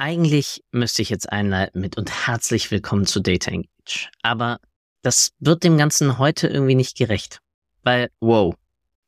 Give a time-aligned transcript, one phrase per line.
[0.00, 4.08] Eigentlich müsste ich jetzt einleiten mit und herzlich willkommen zu Data Engage.
[4.22, 4.60] Aber
[5.02, 7.40] das wird dem Ganzen heute irgendwie nicht gerecht.
[7.82, 8.54] Weil, wow,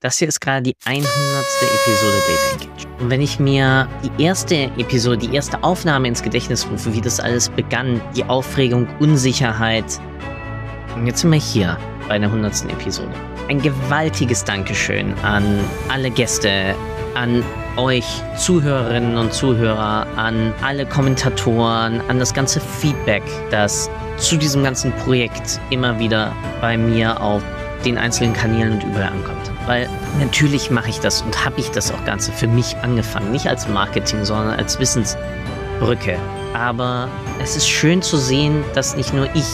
[0.01, 1.07] das hier ist gerade die 100.
[1.07, 2.89] Episode Data Engage.
[2.99, 7.21] Und wenn ich mir die erste Episode, die erste Aufnahme ins Gedächtnis rufe, wie das
[7.21, 10.01] alles begann, die Aufregung, Unsicherheit.
[10.97, 11.79] Und jetzt sind wir hier
[12.11, 12.65] bei der 100.
[12.72, 13.13] Episode.
[13.49, 16.74] Ein gewaltiges Dankeschön an alle Gäste,
[17.15, 17.45] an
[17.77, 18.05] euch
[18.37, 25.60] Zuhörerinnen und Zuhörer, an alle Kommentatoren, an das ganze Feedback, das zu diesem ganzen Projekt
[25.70, 27.45] immer wieder bei mir auf
[27.84, 29.52] den einzelnen Kanälen und überall ankommt.
[29.66, 29.88] Weil
[30.19, 33.30] natürlich mache ich das und habe ich das auch Ganze für mich angefangen.
[33.30, 36.19] Nicht als Marketing, sondern als Wissensbrücke.
[36.55, 37.08] Aber
[37.41, 39.47] es ist schön zu sehen, dass nicht nur ich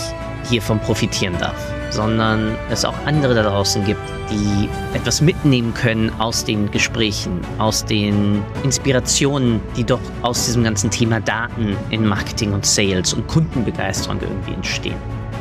[0.49, 4.01] hiervon profitieren darf sondern es auch andere da draußen gibt,
[4.31, 10.91] die etwas mitnehmen können aus den Gesprächen, aus den Inspirationen, die doch aus diesem ganzen
[10.91, 14.97] Thema Daten in Marketing und Sales und Kundenbegeisterung irgendwie entstehen.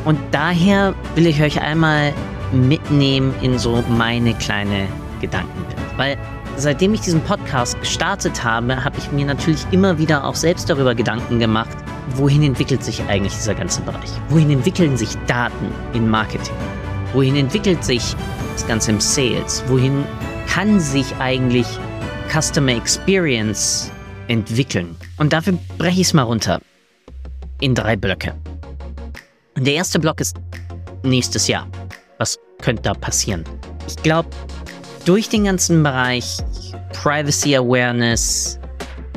[0.05, 2.13] Und daher will ich euch einmal
[2.53, 4.87] mitnehmen in so meine kleine
[5.19, 5.75] Gedankenwelt.
[5.97, 6.17] Weil
[6.55, 10.95] seitdem ich diesen Podcast gestartet habe, habe ich mir natürlich immer wieder auch selbst darüber
[10.95, 11.75] Gedanken gemacht,
[12.11, 14.09] wohin entwickelt sich eigentlich dieser ganze Bereich?
[14.30, 16.56] Wohin entwickeln sich Daten in Marketing?
[17.14, 18.16] Wohin entwickelt sich
[18.53, 19.64] das Ganze im Sales?
[19.67, 20.03] Wohin
[20.48, 21.67] kann sich eigentlich
[22.31, 23.92] Customer Experience
[24.28, 24.95] entwickeln?
[25.17, 26.59] Und dafür breche ich es mal runter
[27.61, 28.33] in drei Blöcke.
[29.56, 30.36] Und der erste Block ist
[31.03, 31.67] nächstes Jahr.
[32.17, 33.44] Was könnte da passieren?
[33.88, 34.30] Ich glaube,
[35.06, 36.38] durch den ganzen Bereich
[36.92, 38.59] Privacy Awareness,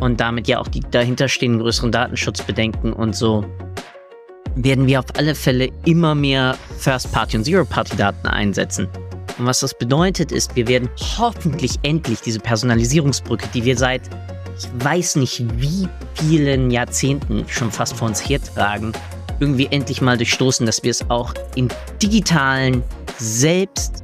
[0.01, 3.45] und damit ja auch die dahinterstehenden größeren Datenschutzbedenken und so,
[4.55, 8.89] werden wir auf alle Fälle immer mehr First-Party- und Zero-Party-Daten einsetzen.
[9.39, 14.03] Und was das bedeutet, ist, wir werden hoffentlich endlich diese Personalisierungsbrücke, die wir seit
[14.59, 18.93] ich weiß nicht wie vielen Jahrzehnten schon fast vor uns hertragen,
[19.41, 21.69] irgendwie endlich mal durchstoßen, dass wir es auch in
[22.03, 22.83] digitalen,
[23.19, 24.03] selbst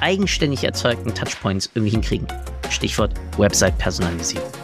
[0.00, 2.26] eigenständig erzeugten Touchpoints irgendwie hinkriegen.
[2.70, 4.59] Stichwort Website-Personalisierung.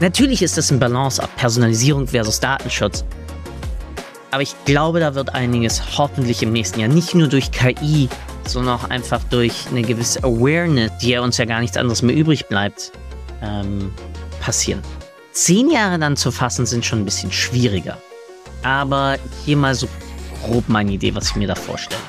[0.00, 3.04] Natürlich ist das ein Balance ab Personalisierung versus Datenschutz.
[4.30, 8.08] Aber ich glaube, da wird einiges hoffentlich im nächsten Jahr nicht nur durch KI,
[8.46, 12.16] sondern auch einfach durch eine gewisse Awareness, die ja uns ja gar nichts anderes mehr
[12.16, 12.90] übrig bleibt,
[13.42, 13.92] ähm,
[14.40, 14.82] passieren.
[15.32, 17.98] Zehn Jahre dann zu fassen sind schon ein bisschen schwieriger.
[18.62, 19.88] Aber hier mal so
[20.44, 22.02] grob meine Idee, was ich mir da vorstelle.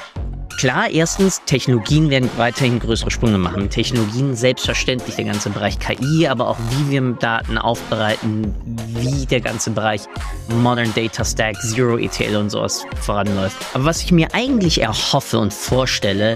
[0.66, 3.70] Klar, erstens, Technologien werden weiterhin größere Sprünge machen.
[3.70, 8.52] Technologien selbstverständlich, der ganze Bereich KI, aber auch wie wir Daten aufbereiten,
[8.88, 10.02] wie der ganze Bereich
[10.48, 13.56] Modern Data Stack, Zero ETL und sowas voranläuft.
[13.76, 16.34] Aber was ich mir eigentlich erhoffe und vorstelle,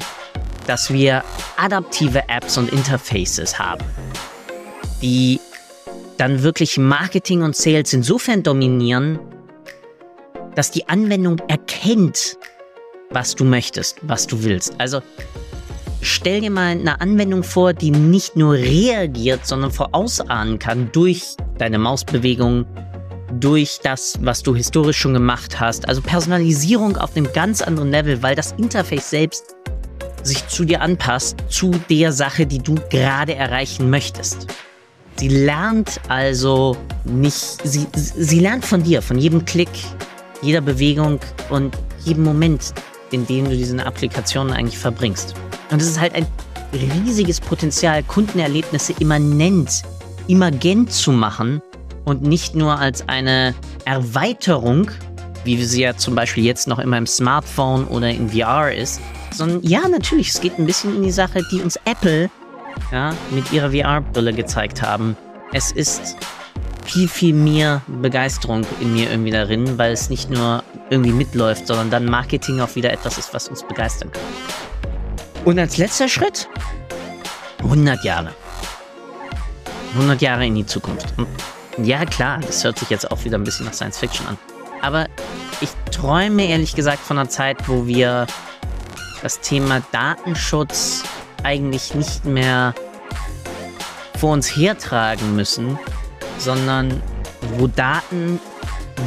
[0.68, 1.24] dass wir
[1.58, 3.84] adaptive Apps und Interfaces haben,
[5.02, 5.40] die
[6.18, 9.18] dann wirklich Marketing und Sales insofern dominieren,
[10.54, 12.38] dass die Anwendung erkennt,
[13.12, 14.74] was du möchtest, was du willst.
[14.78, 15.02] Also
[16.02, 21.80] stell dir mal eine Anwendung vor, die nicht nur reagiert, sondern vorausahnen kann durch deine
[21.80, 22.66] Mausbewegung,
[23.40, 25.88] durch das, was du historisch schon gemacht hast.
[25.88, 29.56] Also Personalisierung auf einem ganz anderen Level, weil das Interface selbst
[30.24, 34.48] sich zu dir anpasst, zu der Sache, die du gerade erreichen möchtest.
[35.16, 39.70] Sie lernt also nicht, sie, sie lernt von dir, von jedem Klick,
[40.42, 42.74] jeder Bewegung und jedem Moment,
[43.12, 45.36] in denen du diese Applikationen eigentlich verbringst.
[45.72, 46.28] Und es ist halt ein
[46.74, 49.84] riesiges Potenzial, Kundenerlebnisse immanent,
[50.28, 51.62] immergent zu machen
[52.06, 53.54] und nicht nur als eine
[53.86, 54.92] Erweiterung,
[55.44, 59.00] wie sie ja zum Beispiel jetzt noch immer im Smartphone oder in VR ist,
[59.32, 62.30] sondern ja, natürlich, es geht ein bisschen in die Sache, die uns Apple
[62.92, 65.16] ja, mit ihrer VR-Brille gezeigt haben.
[65.54, 66.18] Es ist
[66.90, 71.92] viel, viel mehr Begeisterung in mir irgendwie darin, weil es nicht nur irgendwie mitläuft, sondern
[71.92, 74.22] dann Marketing auch wieder etwas ist, was uns begeistern kann.
[75.46, 76.50] Und als letzter Schritt
[77.60, 78.32] 100 Jahre.
[79.94, 81.14] 100 Jahre in die Zukunft.
[81.78, 84.38] Ja, klar, das hört sich jetzt auch wieder ein bisschen nach Science Fiction an.
[84.82, 85.08] Aber
[85.62, 88.26] ich träume ehrlich gesagt von einer Zeit, wo wir
[89.22, 91.04] das Thema Datenschutz
[91.44, 92.74] eigentlich nicht mehr
[94.18, 95.78] vor uns hertragen müssen,
[96.40, 97.02] sondern
[97.58, 98.40] wo Daten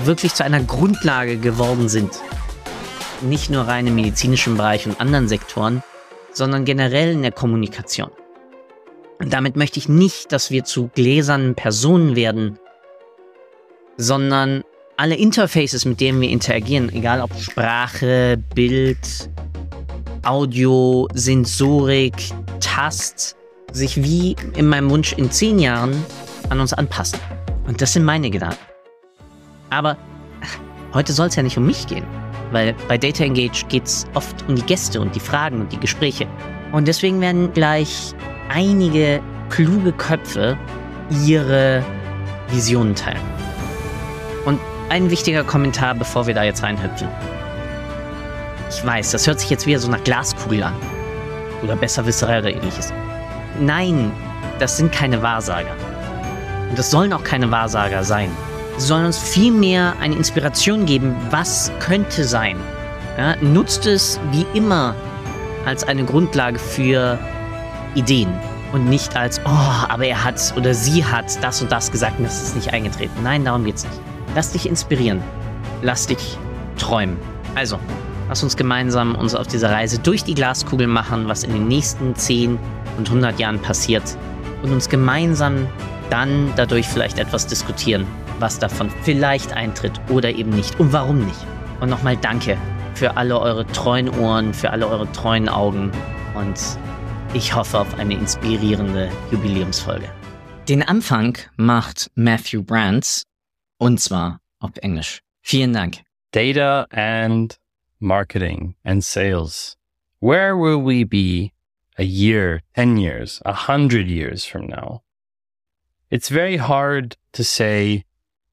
[0.04, 2.20] wirklich zu einer Grundlage geworden sind.
[3.22, 5.82] Nicht nur rein im medizinischen Bereich und anderen Sektoren,
[6.32, 8.10] sondern generell in der Kommunikation.
[9.18, 12.58] Und damit möchte ich nicht, dass wir zu gläsernen Personen werden,
[13.96, 14.64] sondern
[14.96, 19.30] alle Interfaces, mit denen wir interagieren, egal ob Sprache, Bild,
[20.24, 22.14] Audio, Sensorik,
[22.60, 23.36] Tast,
[23.72, 26.04] sich wie in meinem Wunsch in zehn Jahren
[26.52, 27.18] an uns anpassen.
[27.66, 28.58] Und das sind meine Gedanken.
[29.70, 29.96] Aber
[30.94, 32.04] heute soll es ja nicht um mich gehen,
[32.52, 35.80] weil bei Data Engage geht es oft um die Gäste und die Fragen und die
[35.80, 36.26] Gespräche.
[36.72, 38.14] Und deswegen werden gleich
[38.48, 39.20] einige
[39.50, 40.56] kluge Köpfe
[41.26, 41.82] ihre
[42.50, 43.20] Visionen teilen.
[44.44, 44.60] Und
[44.90, 47.08] ein wichtiger Kommentar, bevor wir da jetzt reinhüpfen.
[48.68, 50.74] Ich weiß, das hört sich jetzt wieder so nach Glaskugel an.
[51.62, 52.92] Oder Besserwisserei oder ähnliches.
[53.60, 54.10] Nein,
[54.58, 55.74] das sind keine Wahrsager.
[56.72, 58.30] Und das sollen auch keine Wahrsager sein.
[58.78, 62.56] Sie sollen uns vielmehr eine Inspiration geben, was könnte sein.
[63.18, 64.94] Ja, nutzt es wie immer
[65.66, 67.18] als eine Grundlage für
[67.94, 68.32] Ideen
[68.72, 72.24] und nicht als, oh, aber er hat oder sie hat das und das gesagt und
[72.24, 73.22] das ist nicht eingetreten.
[73.22, 74.00] Nein, darum geht's nicht.
[74.34, 75.22] Lass dich inspirieren.
[75.82, 76.38] Lass dich
[76.78, 77.18] träumen.
[77.54, 77.78] Also,
[78.30, 82.16] lass uns gemeinsam uns auf dieser Reise durch die Glaskugel machen, was in den nächsten
[82.16, 82.58] 10
[82.96, 84.16] und 100 Jahren passiert
[84.62, 85.66] und uns gemeinsam
[86.10, 88.06] dann dadurch vielleicht etwas diskutieren,
[88.38, 91.46] was davon vielleicht eintritt oder eben nicht und warum nicht.
[91.80, 92.56] Und nochmal danke
[92.94, 95.90] für alle eure treuen Ohren, für alle eure treuen Augen
[96.34, 96.58] und
[97.34, 100.08] ich hoffe auf eine inspirierende Jubiläumsfolge.
[100.68, 103.24] Den Anfang macht Matthew Brands
[103.78, 105.22] und zwar auf Englisch.
[105.40, 106.02] Vielen Dank.
[106.32, 107.58] Data and
[107.98, 109.76] marketing and sales.
[110.20, 111.52] Where will we be
[111.98, 115.02] a year, 10 years, a hundred years from now?
[116.12, 118.04] It's very hard to say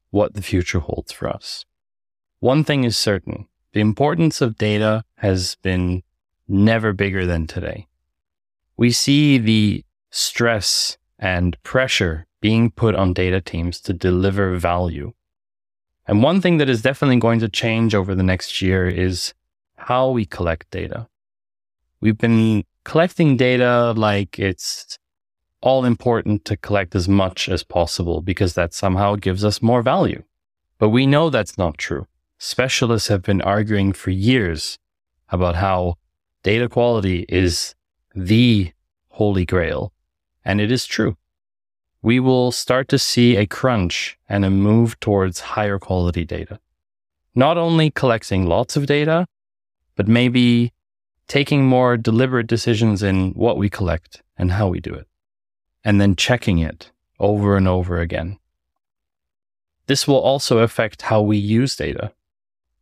[0.08, 1.66] what the future holds for us.
[2.38, 3.48] One thing is certain.
[3.74, 6.02] The importance of data has been
[6.48, 7.86] never bigger than today.
[8.78, 15.12] We see the stress and pressure being put on data teams to deliver value.
[16.06, 19.34] And one thing that is definitely going to change over the next year is
[19.76, 21.08] how we collect data.
[22.00, 24.98] We've been collecting data like it's
[25.62, 30.22] all important to collect as much as possible because that somehow gives us more value.
[30.78, 32.06] But we know that's not true.
[32.38, 34.78] Specialists have been arguing for years
[35.28, 35.96] about how
[36.42, 37.74] data quality is
[38.14, 38.72] the
[39.08, 39.92] holy grail.
[40.44, 41.16] And it is true.
[42.02, 46.58] We will start to see a crunch and a move towards higher quality data.
[47.34, 49.26] Not only collecting lots of data,
[49.96, 50.72] but maybe
[51.28, 55.06] taking more deliberate decisions in what we collect and how we do it,
[55.84, 58.38] and then checking it over and over again.
[59.86, 62.12] This will also affect how we use data.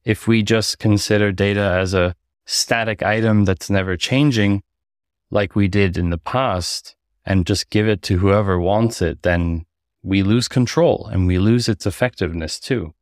[0.05, 2.15] If we just consider data as a
[2.45, 4.62] static item that's never changing,
[5.31, 9.67] like we did in the past, and just give it to whoever wants it, then
[10.03, 12.95] we lose control and we lose its effectiveness too.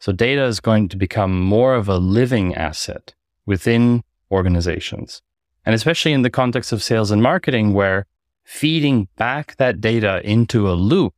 [0.00, 3.14] So data is going to become more of a living asset
[3.46, 5.22] within organizations.
[5.64, 8.04] And especially in the context of sales and marketing, where
[8.44, 11.14] feeding back that data into a loop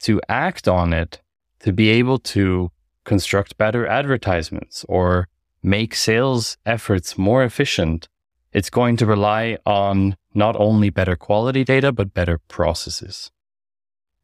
[0.00, 1.20] to act on it,
[1.60, 2.70] to be able to
[3.04, 5.28] construct better advertisements or
[5.62, 8.08] make sales efforts more efficient,
[8.52, 13.30] it's going to rely on not only better quality data, but better processes.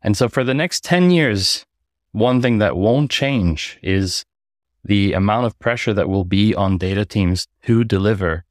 [0.02, 1.64] And so for the next 10 years,
[2.12, 4.24] one thing that won't change is
[4.84, 8.44] the amount of pressure that will be on data teams to deliver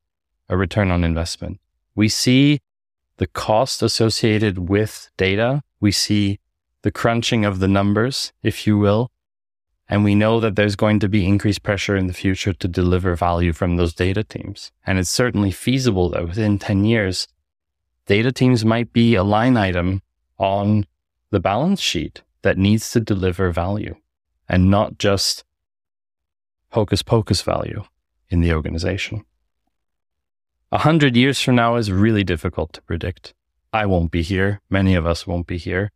[0.50, 1.60] a return on investment.
[1.96, 2.60] We see
[3.22, 5.62] the cost associated with data.
[5.80, 6.40] We see
[6.82, 9.12] the crunching of the numbers, if you will.
[9.88, 13.16] And we know that there's going to be increased pressure in the future to deliver
[13.16, 14.72] value from those data teams.
[14.88, 17.28] And it's certainly feasible that within 10 years,
[18.08, 20.02] data teams might be a line item
[20.40, 20.88] on
[21.30, 23.98] the balance sheet that needs to deliver value
[24.50, 25.44] and not just
[26.70, 27.84] hocus pocus value
[28.30, 29.24] in the organization.
[30.74, 33.34] A hundred years from now is really difficult to predict.
[33.74, 34.62] I won't be here.
[34.70, 35.92] Many of us won't be here.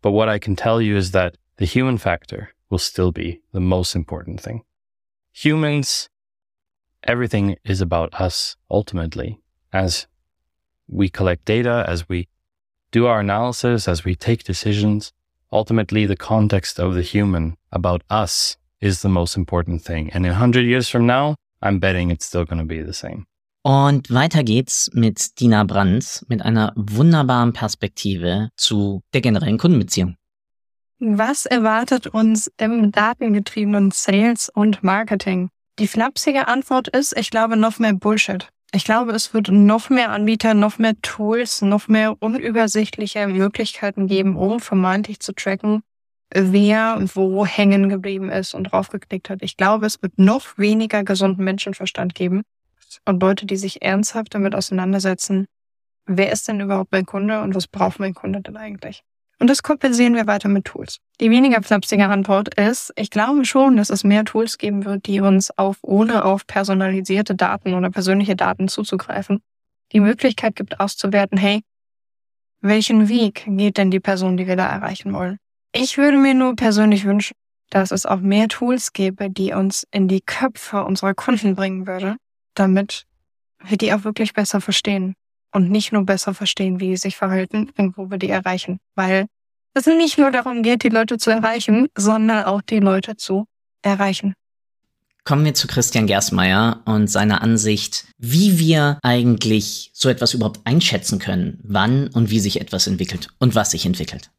[0.00, 3.60] But what I can tell you is that the human factor will still be the
[3.60, 4.62] most important thing.
[5.34, 6.08] Humans,
[7.04, 9.40] everything is about us ultimately.
[9.72, 10.08] As
[10.88, 12.26] we collect data, as we
[12.90, 15.12] do our analysis, as we take decisions,
[15.52, 20.10] ultimately the context of the human about us is the most important thing.
[20.10, 23.26] And in 100 years from now, I'm betting it's still going to be the same.
[23.62, 30.16] Und weiter geht's mit Dina Brands mit einer wunderbaren Perspektive zu der generellen Kundenbeziehung.
[30.98, 35.48] Was erwartet uns im datengetriebenen Sales und Marketing?
[35.78, 38.48] Die flapsige Antwort ist, ich glaube, noch mehr Bullshit.
[38.74, 44.36] Ich glaube, es wird noch mehr Anbieter, noch mehr Tools, noch mehr unübersichtliche Möglichkeiten geben,
[44.36, 45.82] um vermeintlich zu tracken,
[46.34, 49.42] wer wo hängen geblieben ist und draufgeklickt hat.
[49.42, 52.42] Ich glaube, es wird noch weniger gesunden Menschenverstand geben
[53.04, 55.46] und Leute, die sich ernsthaft damit auseinandersetzen,
[56.06, 59.02] wer ist denn überhaupt mein Kunde und was braucht mein Kunde denn eigentlich?
[59.38, 60.98] Und das kompensieren wir weiter mit Tools.
[61.20, 65.20] Die weniger flapsige Antwort ist, ich glaube schon, dass es mehr Tools geben wird, die
[65.20, 69.40] uns auf, ohne auf personalisierte Daten oder persönliche Daten zuzugreifen,
[69.92, 71.62] die Möglichkeit gibt auszuwerten, hey,
[72.60, 75.38] welchen Weg geht denn die Person, die wir da erreichen wollen?
[75.72, 77.34] Ich würde mir nur persönlich wünschen,
[77.70, 82.16] dass es auch mehr Tools gäbe, die uns in die Köpfe unserer Kunden bringen würde,
[82.54, 83.06] damit
[83.64, 85.14] wir die auch wirklich besser verstehen
[85.52, 88.80] und nicht nur besser verstehen, wie sie sich verhalten und wo wir die erreichen.
[88.94, 89.26] Weil
[89.74, 93.46] es nicht nur darum geht, die Leute zu erreichen, sondern auch die Leute zu
[93.82, 94.34] erreichen.
[95.24, 101.20] Kommen wir zu Christian Gersmeier und seiner Ansicht, wie wir eigentlich so etwas überhaupt einschätzen
[101.20, 104.30] können, wann und wie sich etwas entwickelt und was sich entwickelt.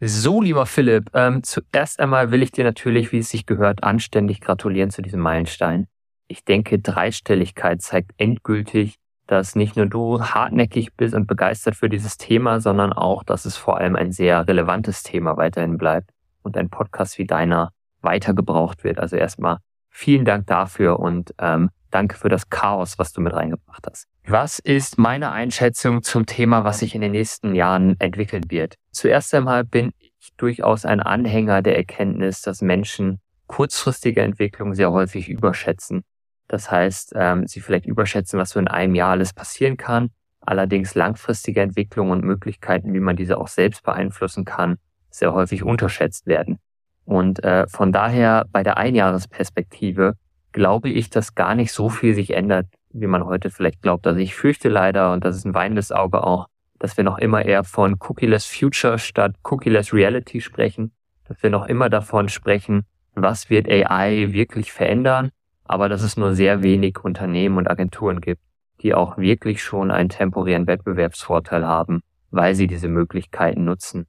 [0.00, 4.40] So, lieber Philipp, ähm, zuerst einmal will ich dir natürlich, wie es sich gehört, anständig
[4.40, 5.86] gratulieren zu diesem Meilenstein.
[6.30, 12.18] Ich denke, Dreistelligkeit zeigt endgültig, dass nicht nur du hartnäckig bist und begeistert für dieses
[12.18, 16.10] Thema, sondern auch, dass es vor allem ein sehr relevantes Thema weiterhin bleibt
[16.44, 19.00] und ein Podcast wie deiner weiter gebraucht wird.
[19.00, 19.56] Also erstmal
[19.88, 24.06] vielen Dank dafür und ähm, danke für das Chaos, was du mit reingebracht hast.
[24.24, 28.76] Was ist meine Einschätzung zum Thema, was sich in den nächsten Jahren entwickeln wird?
[28.92, 33.18] Zuerst einmal bin ich durchaus ein Anhänger der Erkenntnis, dass Menschen
[33.48, 36.04] kurzfristige Entwicklung sehr häufig überschätzen
[36.50, 40.10] das heißt, ähm, sie vielleicht überschätzen, was so in einem Jahr alles passieren kann.
[40.40, 44.78] Allerdings langfristige Entwicklungen und Möglichkeiten, wie man diese auch selbst beeinflussen kann,
[45.10, 46.58] sehr häufig unterschätzt werden.
[47.04, 50.14] Und äh, von daher bei der Einjahresperspektive
[50.50, 54.04] glaube ich, dass gar nicht so viel sich ändert, wie man heute vielleicht glaubt.
[54.08, 56.48] Also ich fürchte leider, und das ist ein weinendes Auge auch,
[56.80, 60.90] dass wir noch immer eher von Cookieless Future statt Cookieless Reality sprechen,
[61.28, 62.82] dass wir noch immer davon sprechen,
[63.14, 65.30] was wird AI wirklich verändern
[65.70, 68.42] aber dass es nur sehr wenig Unternehmen und Agenturen gibt,
[68.82, 72.00] die auch wirklich schon einen temporären Wettbewerbsvorteil haben,
[72.32, 74.06] weil sie diese Möglichkeiten nutzen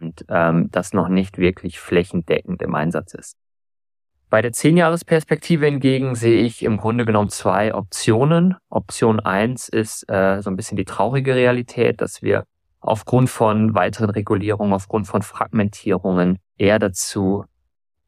[0.00, 3.36] und ähm, das noch nicht wirklich flächendeckend im Einsatz ist.
[4.30, 8.56] Bei der 10-Jahres-Perspektive hingegen sehe ich im Grunde genommen zwei Optionen.
[8.70, 12.44] Option eins ist äh, so ein bisschen die traurige Realität, dass wir
[12.80, 17.44] aufgrund von weiteren Regulierungen, aufgrund von Fragmentierungen eher dazu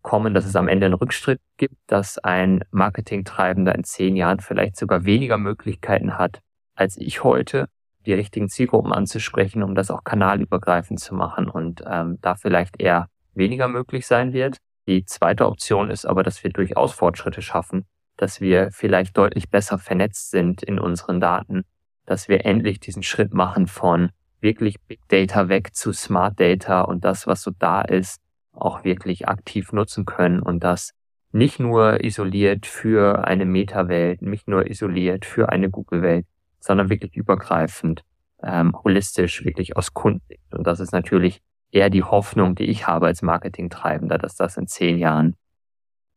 [0.06, 4.76] kommen, dass es am Ende einen Rückschritt gibt, dass ein Marketingtreibender in zehn Jahren vielleicht
[4.76, 6.38] sogar weniger Möglichkeiten hat,
[6.76, 7.66] als ich heute,
[8.06, 13.08] die richtigen Zielgruppen anzusprechen, um das auch kanalübergreifend zu machen und ähm, da vielleicht eher
[13.34, 14.58] weniger möglich sein wird.
[14.86, 17.84] Die zweite Option ist aber, dass wir durchaus Fortschritte schaffen,
[18.16, 21.64] dass wir vielleicht deutlich besser vernetzt sind in unseren Daten,
[22.04, 24.10] dass wir endlich diesen Schritt machen von
[24.40, 28.20] wirklich Big Data weg zu Smart Data und das, was so da ist,
[28.56, 30.92] auch wirklich aktiv nutzen können und das
[31.32, 36.26] nicht nur isoliert für eine Meta-Welt, nicht nur isoliert für eine Google-Welt,
[36.60, 38.04] sondern wirklich übergreifend,
[38.42, 40.34] ähm, holistisch, wirklich aus Kunden.
[40.50, 44.66] Und das ist natürlich eher die Hoffnung, die ich habe als Marketingtreibender, dass das in
[44.66, 45.36] zehn Jahren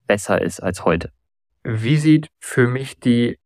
[0.07, 1.11] besser ist als heute.
[1.63, 3.37] Wie sieht für mich die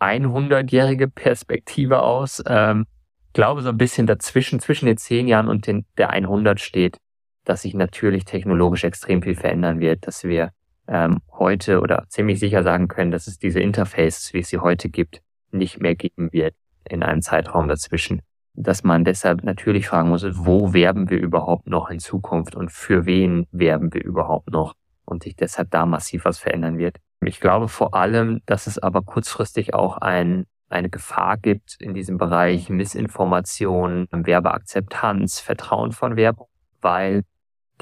[0.00, 2.42] 100-jährige Perspektive aus?
[2.46, 2.86] Ähm,
[3.32, 6.98] glaube so ein bisschen dazwischen, zwischen den zehn Jahren und den, der 100 steht
[7.44, 10.50] dass sich natürlich technologisch extrem viel verändern wird, dass wir
[10.88, 14.88] ähm, heute oder ziemlich sicher sagen können, dass es diese Interfaces, wie es sie heute
[14.88, 16.54] gibt, nicht mehr geben wird
[16.88, 18.22] in einem Zeitraum dazwischen.
[18.54, 23.06] Dass man deshalb natürlich fragen muss, wo werben wir überhaupt noch in Zukunft und für
[23.06, 26.96] wen werben wir überhaupt noch und sich deshalb da massiv was verändern wird.
[27.24, 32.18] Ich glaube vor allem, dass es aber kurzfristig auch ein, eine Gefahr gibt in diesem
[32.18, 36.48] Bereich Missinformation, Werbeakzeptanz, Vertrauen von Werbung,
[36.80, 37.22] weil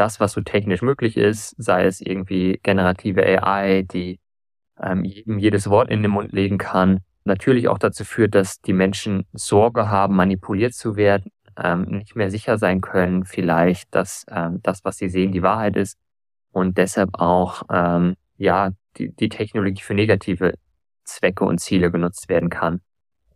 [0.01, 4.19] das, was so technisch möglich ist, sei es irgendwie generative AI, die
[4.81, 8.73] ähm, jedem jedes Wort in den Mund legen kann, natürlich auch dazu führt, dass die
[8.73, 14.61] Menschen Sorge haben, manipuliert zu werden, ähm, nicht mehr sicher sein können, vielleicht, dass ähm,
[14.63, 15.99] das, was sie sehen, die Wahrheit ist
[16.51, 20.55] und deshalb auch ähm, ja die, die Technologie für negative
[21.05, 22.81] Zwecke und Ziele genutzt werden kann.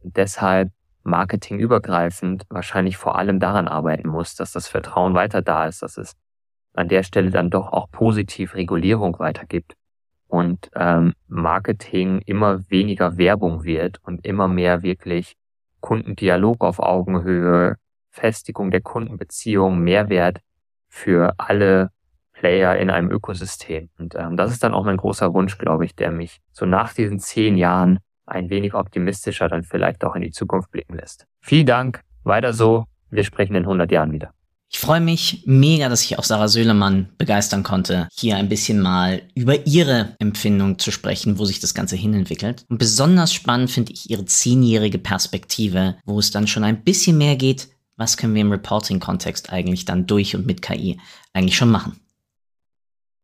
[0.01, 0.71] Und deshalb
[1.03, 6.15] marketingübergreifend wahrscheinlich vor allem daran arbeiten muss, dass das Vertrauen weiter da ist, dass es
[6.75, 9.75] an der Stelle dann doch auch positiv Regulierung weitergibt
[10.29, 15.37] und ähm, Marketing immer weniger Werbung wird und immer mehr wirklich
[15.81, 17.77] Kundendialog auf Augenhöhe,
[18.11, 20.41] Festigung der Kundenbeziehung, Mehrwert
[20.89, 21.91] für alle
[22.33, 23.91] Player in einem Ökosystem.
[23.99, 26.93] Und ähm, das ist dann auch mein großer Wunsch, glaube ich, der mich so nach
[26.93, 31.27] diesen zehn Jahren ein wenig optimistischer dann vielleicht auch in die Zukunft blicken lässt.
[31.41, 32.85] Vielen Dank, weiter so.
[33.11, 34.33] Wir sprechen in 100 Jahren wieder.
[34.71, 39.23] Ich freue mich mega, dass ich auch Sarah Söhlemann begeistern konnte, hier ein bisschen mal
[39.35, 42.65] über ihre Empfindung zu sprechen, wo sich das Ganze hinentwickelt.
[42.69, 47.37] Und besonders spannend finde ich ihre zehnjährige Perspektive, wo es dann schon ein bisschen mehr
[47.37, 50.99] geht, was können wir im Reporting-Kontext eigentlich dann durch und mit KI
[51.33, 52.01] eigentlich schon machen?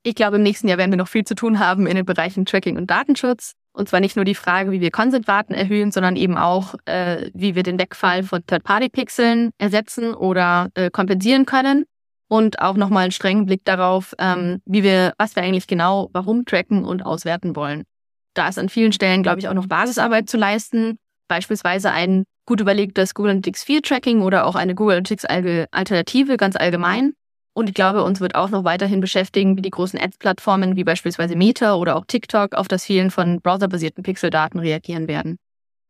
[0.02, 2.46] Ich glaube, im nächsten Jahr werden wir noch viel zu tun haben in den Bereichen
[2.46, 3.52] Tracking und Datenschutz.
[3.72, 7.54] Und zwar nicht nur die Frage, wie wir Consent-Raten erhöhen, sondern eben auch, äh, wie
[7.54, 11.84] wir den Wegfall von Third-Party-Pixeln ersetzen oder äh, kompensieren können.
[12.28, 16.44] Und auch nochmal einen strengen Blick darauf, ähm, wie wir, was wir eigentlich genau, warum
[16.44, 17.84] tracken und auswerten wollen.
[18.34, 20.98] Da ist an vielen Stellen, glaube ich, auch noch Basisarbeit zu leisten.
[21.28, 26.56] Beispielsweise ein gut überlegtes Google Analytics 4 Tracking oder auch eine Google Analytics Alternative ganz
[26.56, 27.14] allgemein.
[27.52, 31.36] Und ich glaube, uns wird auch noch weiterhin beschäftigen, wie die großen Ads-Plattformen wie beispielsweise
[31.36, 35.36] Meta oder auch TikTok auf das Fehlen von browserbasierten Pixeldaten reagieren werden.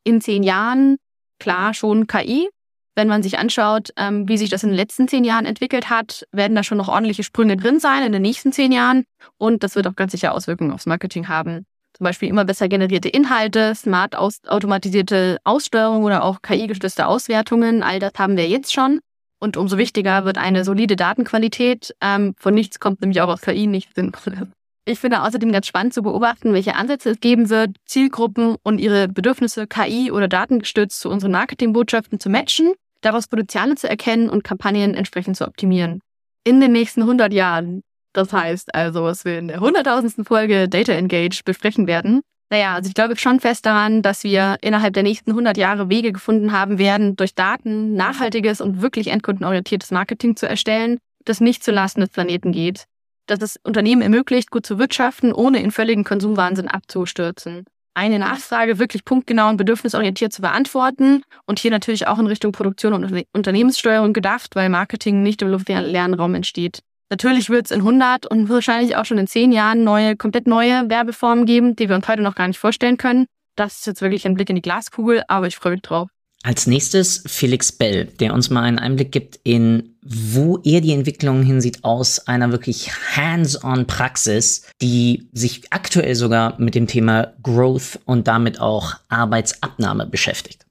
[0.04, 0.96] In zehn Jahren,
[1.38, 2.48] klar, schon KI.
[2.96, 6.26] Wenn man sich anschaut, ähm, wie sich das in den letzten zehn Jahren entwickelt hat,
[6.32, 9.04] werden da schon noch ordentliche Sprünge drin sein in den nächsten zehn Jahren.
[9.38, 11.66] Und das wird auch ganz sicher Auswirkungen aufs Marketing haben.
[11.92, 17.82] Zum Beispiel immer besser generierte Inhalte, smart aus automatisierte Aussteuerung oder auch KI-gestützte Auswertungen.
[17.82, 19.00] All das haben wir jetzt schon.
[19.40, 21.94] Und umso wichtiger wird eine solide Datenqualität.
[22.00, 24.49] Ähm, von nichts kommt nämlich auch aus KI nicht sinnvoll.
[24.85, 29.09] Ich finde außerdem ganz spannend zu beobachten, welche Ansätze es geben wird, Zielgruppen und ihre
[29.09, 34.94] Bedürfnisse KI oder datengestützt zu unseren Marketingbotschaften zu matchen, daraus Potenziale zu erkennen und Kampagnen
[34.94, 36.00] entsprechend zu optimieren.
[36.44, 37.82] In den nächsten 100 Jahren,
[38.12, 40.26] das heißt also, was wir in der 100.000.
[40.26, 44.92] Folge Data Engage besprechen werden, naja, also ich glaube schon fest daran, dass wir innerhalb
[44.95, 50.35] der nächsten 100 Jahre Wege gefunden haben werden, durch Daten nachhaltiges und wirklich endkundenorientiertes Marketing
[50.35, 52.87] zu erstellen, das nicht zulasten des Planeten geht.
[53.26, 57.64] Dass es Unternehmen ermöglicht, gut zu wirtschaften, ohne in völligen Konsumwahnsinn abzustürzen.
[57.95, 62.95] Eine Nachfrage wirklich punktgenau und bedürfnisorientiert zu beantworten und hier natürlich auch in Richtung Produktion
[62.95, 66.80] und Unternehmenssteuerung gedacht, weil Marketing nicht im luftleeren Raum entsteht.
[67.10, 70.88] Natürlich wird es in 100 und wahrscheinlich auch schon in 10 Jahren neue, komplett neue
[70.88, 73.26] Werbeformen geben, die wir uns heute noch gar nicht vorstellen können.
[73.56, 76.08] Das ist jetzt wirklich ein Blick in die Glaskugel, aber ich freue mich drauf.
[76.44, 81.42] Als nächstes Felix Bell, der uns mal einen Einblick gibt in, wo er die Entwicklung
[81.42, 88.28] hinsieht aus einer wirklich hands-on Praxis, die sich aktuell sogar mit dem Thema Growth und
[88.28, 90.64] damit auch Arbeitsabnahme beschäftigt.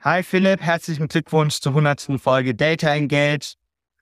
[0.00, 2.18] Hi Philipp, herzlichen Glückwunsch zur 100.
[2.18, 3.56] Folge Data Engage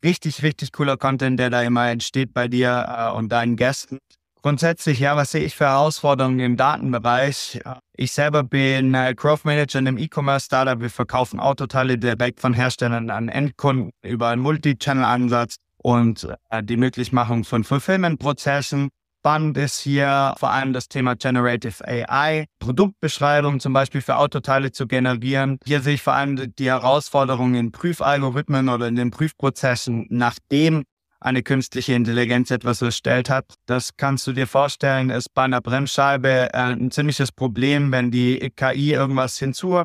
[0.04, 3.98] richtig, richtig cooler Content, der da immer entsteht bei dir äh, und deinen Gästen.
[4.42, 7.60] Grundsätzlich, ja, was sehe ich für Herausforderungen im Datenbereich?
[7.96, 10.80] Ich selber bin äh, Growth Manager in einem E-Commerce-Startup.
[10.80, 17.44] Wir verkaufen Autoteile direkt von Herstellern an Endkunden über einen Multi-Channel-Ansatz und äh, die Möglichmachung
[17.44, 18.90] von Fulfillment-Prozessen.
[19.26, 24.86] Spannend ist hier vor allem das Thema Generative AI, Produktbeschreibung zum Beispiel für Autoteile zu
[24.86, 25.58] generieren.
[25.64, 30.84] Hier sehe ich vor allem die Herausforderungen in Prüfalgorithmen oder in den Prüfprozessen, nachdem
[31.20, 33.54] eine künstliche Intelligenz etwas erstellt hat.
[33.64, 38.52] Das kannst du dir vorstellen, ist bei einer Bremsscheibe äh, ein ziemliches Problem, wenn die
[38.54, 39.84] KI irgendwas hinzu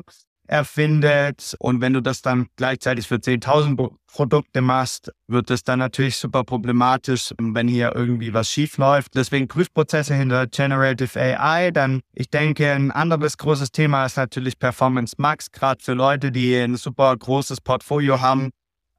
[0.50, 1.54] erfindet.
[1.60, 6.42] Und wenn du das dann gleichzeitig für 10.000 Produkte machst, wird es dann natürlich super
[6.42, 9.14] problematisch, wenn hier irgendwie was schief läuft.
[9.14, 11.70] Deswegen Prüfprozesse hinter Generative AI.
[11.70, 16.56] Dann, ich denke, ein anderes großes Thema ist natürlich Performance Max, gerade für Leute, die
[16.56, 18.50] ein super großes Portfolio haben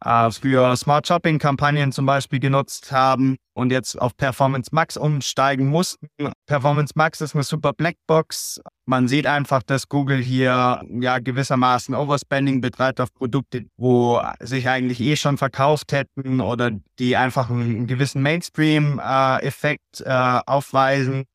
[0.03, 6.07] für Smart Shopping Kampagnen zum Beispiel genutzt haben und jetzt auf Performance Max umsteigen mussten.
[6.47, 8.61] Performance Max ist eine super Blackbox.
[8.85, 14.99] Man sieht einfach, dass Google hier ja gewissermaßen Overspending betreibt auf Produkte, wo sich eigentlich
[15.01, 21.25] eh schon verkauft hätten oder die einfach einen gewissen Mainstream-Effekt äh, äh, aufweisen.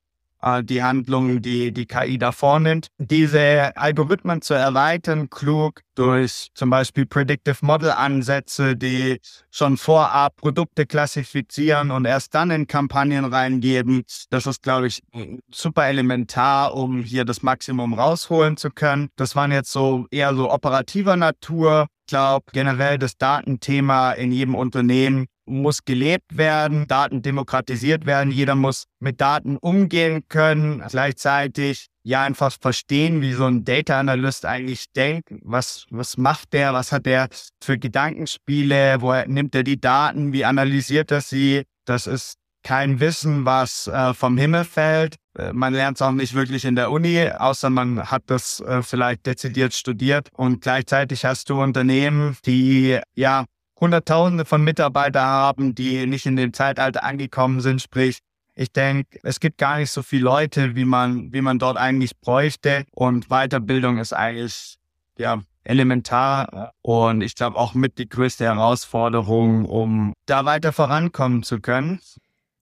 [0.47, 2.89] Äh, die Handlungen, die die KI da vornimmt.
[2.99, 9.19] Diese Algorithmen zu erweitern, klug durch zum Beispiel Predictive Model Ansätze, die
[9.51, 14.05] schon vorab Produkte klassifizieren und erst dann in Kampagnen reingeben.
[14.31, 15.03] Das ist, glaube ich,
[15.51, 19.09] super elementar, um hier das Maximum rausholen zu können.
[19.17, 21.89] Das waren jetzt so eher so operativer Natur.
[22.03, 28.55] Ich glaube, generell das Datenthema in jedem Unternehmen muss gelebt werden, Daten demokratisiert werden, jeder
[28.55, 34.93] muss mit Daten umgehen können, gleichzeitig ja einfach verstehen, wie so ein Data Analyst eigentlich
[34.95, 37.29] denkt, was, was macht der, was hat der
[37.63, 43.45] für Gedankenspiele, woher nimmt er die Daten, wie analysiert er sie, das ist kein Wissen,
[43.45, 45.17] was äh, vom Himmel fällt.
[45.39, 48.83] Äh, man lernt es auch nicht wirklich in der Uni, außer man hat das äh,
[48.83, 50.31] vielleicht dezidiert studiert.
[50.33, 53.45] Und gleichzeitig hast du Unternehmen, die ja
[53.81, 57.83] Hunderttausende von Mitarbeitern haben, die nicht in dem Zeitalter angekommen sind.
[57.83, 58.21] Sprich,
[58.55, 62.19] ich denke, es gibt gar nicht so viele Leute, wie man, wie man dort eigentlich
[62.19, 62.85] bräuchte.
[62.93, 64.79] Und Weiterbildung ist eigentlich,
[65.19, 71.61] ja, elementar und ich glaube auch mit die größte Herausforderung, um da weiter vorankommen zu
[71.61, 72.01] können.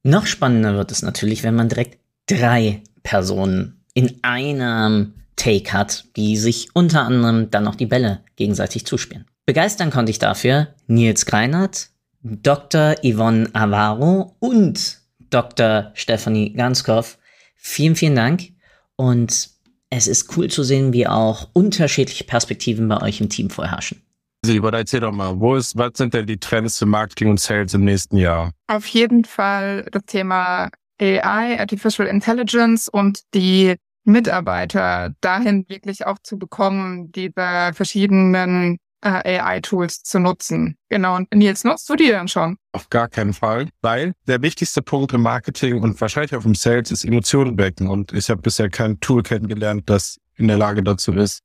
[0.02, 6.36] Noch spannender wird es natürlich, wenn man direkt drei Personen in einem Take hat, die
[6.36, 9.26] sich unter anderem dann noch die Bälle gegenseitig zuspielen.
[9.46, 11.90] Begeistern konnte ich dafür Nils Greinert,
[12.22, 12.94] Dr.
[13.02, 15.90] Yvonne Avaro und Dr.
[15.94, 17.18] Stephanie Ganskow.
[17.56, 18.52] Vielen, vielen Dank.
[18.96, 19.50] Und
[19.90, 24.00] es ist cool zu sehen, wie auch unterschiedliche Perspektiven bei euch im Team vorherrschen.
[24.46, 27.74] Silber, erzähl doch mal, wo ist, was sind denn die Trends für Marketing und Sales
[27.74, 28.50] im nächsten Jahr?
[28.66, 36.38] Auf jeden Fall das Thema AI, Artificial Intelligence und die Mitarbeiter dahin wirklich auch zu
[36.38, 40.76] bekommen, diese verschiedenen äh, AI-Tools zu nutzen.
[40.88, 41.16] Genau.
[41.16, 42.56] Und Nils, nutzt du die dann schon?
[42.72, 46.90] Auf gar keinen Fall, weil der wichtigste Punkt im Marketing und wahrscheinlich auch im Sales
[46.90, 47.88] ist Emotionen wecken.
[47.88, 51.40] Und ich habe bisher kein Tool kennengelernt, das in der Lage dazu ist,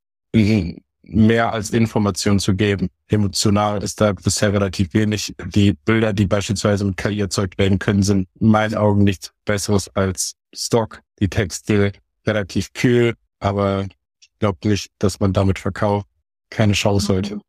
[1.02, 2.88] mehr als Information zu geben.
[3.08, 5.34] Emotional ist da bisher relativ wenig.
[5.46, 9.88] Die Bilder, die beispielsweise mit KI erzeugt werden können, sind in meinen Augen nichts Besseres
[9.94, 11.00] als Stock.
[11.20, 11.92] Die Texte
[12.26, 13.86] relativ kühl, aber
[14.20, 16.06] ich glaube nicht, dass man damit verkauft.
[16.50, 17.40] Keine Chance heute.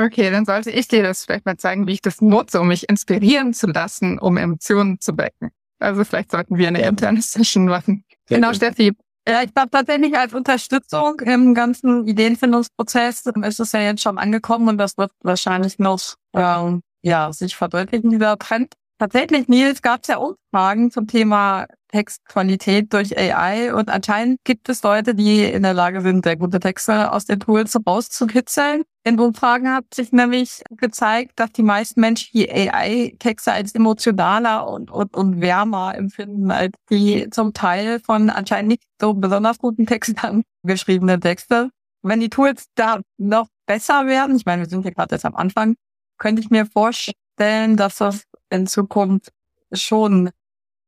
[0.00, 2.88] Okay, dann sollte ich dir das vielleicht mal zeigen, wie ich das nutze, um mich
[2.88, 5.50] inspirieren zu lassen, um Emotionen zu wecken.
[5.78, 8.04] Also vielleicht sollten wir eine interne Session machen.
[8.26, 8.92] Sehr genau, Steffi.
[9.28, 14.68] Ja, ich glaube tatsächlich als Unterstützung im ganzen Ideenfindungsprozess ist es ja jetzt schon angekommen
[14.68, 18.72] und das wird wahrscheinlich noch ähm, ja sich verdeutlichen, dieser Trend.
[18.98, 24.82] Tatsächlich, Nils, gab es ja Umfragen zum Thema Textqualität durch AI und anscheinend gibt es
[24.82, 28.84] Leute, die in der Lage sind, sehr gute Texte aus den Tools rauszukitzeln.
[29.02, 34.90] In Umfragen hat sich nämlich gezeigt, dass die meisten Menschen die AI-Texte als emotionaler und,
[34.90, 40.42] und, und wärmer empfinden als die zum Teil von anscheinend nicht so besonders guten Textern
[40.62, 41.70] geschriebenen Texte.
[42.02, 45.36] Wenn die Tools da noch besser werden, ich meine, wir sind ja gerade jetzt am
[45.36, 45.76] Anfang,
[46.18, 49.32] könnte ich mir vorstellen, dass das in Zukunft
[49.72, 50.30] schon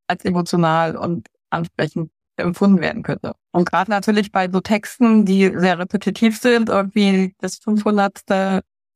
[0.06, 3.34] als emotional und ansprechend empfunden werden könnte.
[3.52, 8.22] Und gerade natürlich bei so Texten, die sehr repetitiv sind, irgendwie das 500.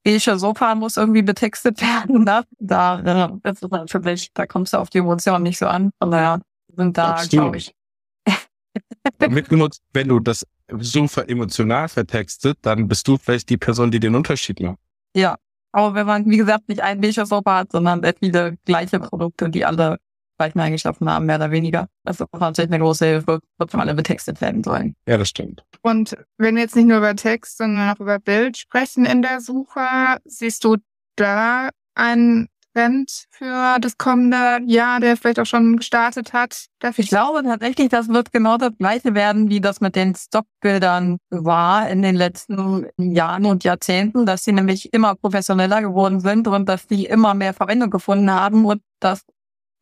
[0.04, 2.44] beige Sofa muss irgendwie betextet werden, ne?
[2.58, 5.90] da, äh, das ist natürlich, da kommst du auf die Emotionen nicht so an.
[6.00, 6.40] Von daher
[6.74, 7.74] sind da, glaube ich.
[9.18, 10.46] Damit genutzt, wenn du das
[10.78, 14.78] Sofa emotional vertextet, dann bist du vielleicht die Person, die den Unterschied macht.
[15.14, 15.36] Ja,
[15.72, 19.48] aber wenn man, wie gesagt, nicht ein beige Sofa hat, sondern sehr viele gleiche Produkte,
[19.48, 19.98] die alle
[20.36, 21.88] gleichen Eigenschaften haben, mehr oder weniger.
[22.04, 24.94] Das ist natürlich eine große Hilfe, wenn alle betextet werden sollen.
[25.06, 25.64] Ja, das stimmt.
[25.82, 29.40] Und wenn wir jetzt nicht nur über Text, sondern auch über Bild sprechen in der
[29.40, 30.76] Suche, siehst du
[31.16, 36.66] da einen Trend für das kommende Jahr, der vielleicht auch schon gestartet hat?
[36.80, 41.16] Darf ich glaube tatsächlich, das wird genau das gleiche werden, wie das mit den Stockbildern
[41.30, 46.68] war in den letzten Jahren und Jahrzehnten, dass sie nämlich immer professioneller geworden sind und
[46.68, 49.22] dass sie immer mehr Verwendung gefunden haben und dass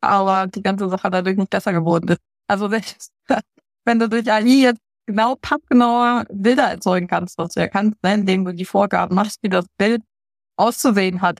[0.05, 2.21] aber die ganze Sache dadurch nicht besser geworden ist.
[2.47, 8.01] Also wenn du durch AI jetzt genau passgenauer Bilder erzeugen kannst, was du ja kannst,
[8.03, 10.01] ne, indem du die Vorgaben machst, wie das Bild
[10.57, 11.39] auszusehen hat.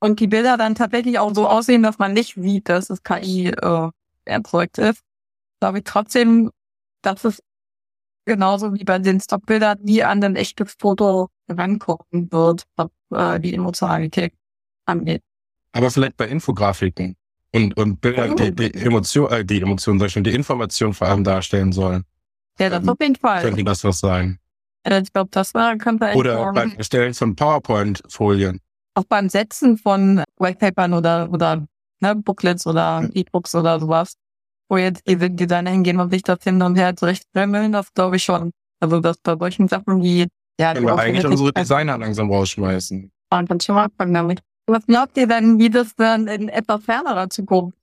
[0.00, 3.48] Und die Bilder dann tatsächlich auch so aussehen, dass man nicht sieht, dass es KI
[3.48, 3.90] äh,
[4.24, 5.02] erzeugt ist,
[5.60, 6.50] glaube ich trotzdem,
[7.02, 7.42] dass es
[8.24, 13.54] genauso wie bei den Stockbildern nie an ein echtes Foto rangucken wird, was äh, die
[13.54, 14.34] Emotionalität
[14.84, 15.22] angeht.
[15.72, 17.16] Aber vielleicht bei Infografiken
[17.54, 21.08] und, und Bilder, die, die Emotion, äh, die Emotion, sag ich schon, die Information vor
[21.08, 22.04] allem darstellen sollen.
[22.58, 23.42] Ja, das ähm, auf jeden Fall.
[23.42, 24.38] Könnte das was sein?
[24.86, 28.60] Ja, ich glaube, das war, könnte Oder beim Erstellen von PowerPoint-Folien.
[28.94, 31.66] Auch beim Setzen von Whitepapern oder, oder
[32.00, 33.10] ne, Booklets oder hm.
[33.14, 34.14] E-Books oder sowas,
[34.68, 38.24] wo jetzt die Designer hingehen und sich das hin und her zurechtstellen, das glaube ich
[38.24, 38.50] schon.
[38.80, 40.26] Also, dass bei solchen Sachen wie,
[40.60, 43.10] ja, Können wir eigentlich unsere Designer langsam rausschmeißen.
[43.30, 44.40] Und dann schon mal anfangen damit.
[44.68, 47.78] Was glaubt ihr denn, wie das dann in etwas fernerer Zukunft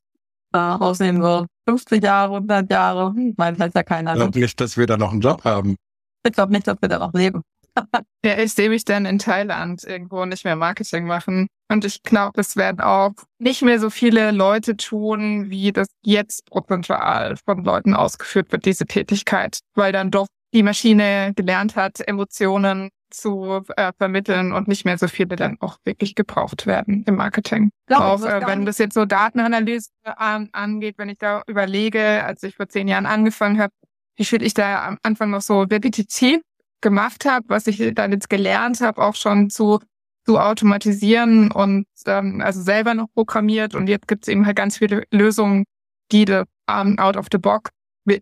[0.54, 1.48] äh, aussehen wird?
[1.68, 3.08] 50 Jahre, 100 Jahre?
[3.08, 4.14] Hm, weiß ja keiner.
[4.14, 5.76] Ich glaube nicht, dass wir da noch einen Job haben.
[6.24, 7.42] Ich glaube nicht, dass wir da noch leben.
[8.26, 11.48] ja, ich sehe mich dann in Thailand irgendwo nicht mehr Marketing machen.
[11.72, 16.46] Und ich glaube, es werden auch nicht mehr so viele Leute tun, wie das jetzt
[16.46, 19.60] prozentual von Leuten ausgeführt wird, diese Tätigkeit.
[19.74, 25.08] Weil dann doch die Maschine gelernt hat, Emotionen zu äh, vermitteln und nicht mehr so
[25.08, 27.72] viele dann auch wirklich gebraucht werden im Marketing.
[27.88, 32.44] Glaub, auch äh, wenn das jetzt so Datenanalyse an, angeht, wenn ich da überlege, als
[32.44, 33.74] ich vor zehn Jahren angefangen habe,
[34.16, 36.42] wie viel ich da am Anfang noch so repetitiv
[36.82, 39.80] gemacht habe, was ich dann jetzt gelernt habe, auch schon zu
[40.26, 43.76] zu automatisieren und ähm, also selber noch programmiert.
[43.76, 45.66] Und jetzt gibt es eben halt ganz viele Lösungen,
[46.12, 47.72] die de, um, out of the box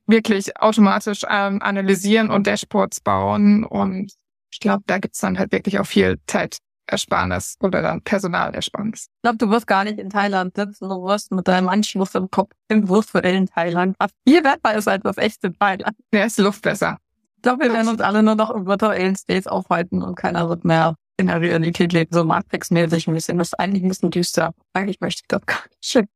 [0.07, 4.13] wirklich automatisch ähm, analysieren und Dashboards bauen und
[4.53, 9.07] ich glaube, da gibt's dann halt wirklich auch viel Zeitersparnis oder dann Personalersparnis.
[9.07, 12.29] Ich glaube, du wirst gar nicht in Thailand sitzen, du wirst mit deinem Anschluss im
[12.29, 13.95] Kopf im virtuellen Thailand.
[13.99, 15.97] Was viel wertvoll ist als das echte Thailand.
[16.13, 16.99] Ja, ist die Luft besser.
[17.37, 20.63] Ich glaube, wir werden uns alle nur noch im virtuellen Space aufhalten und keiner wird
[20.63, 23.37] mehr in der Realität leben, so Matrix-mäßig ein bisschen.
[23.37, 24.53] Das ist eigentlich ein bisschen düster.
[24.73, 26.07] Eigentlich möchte ich das gar nicht.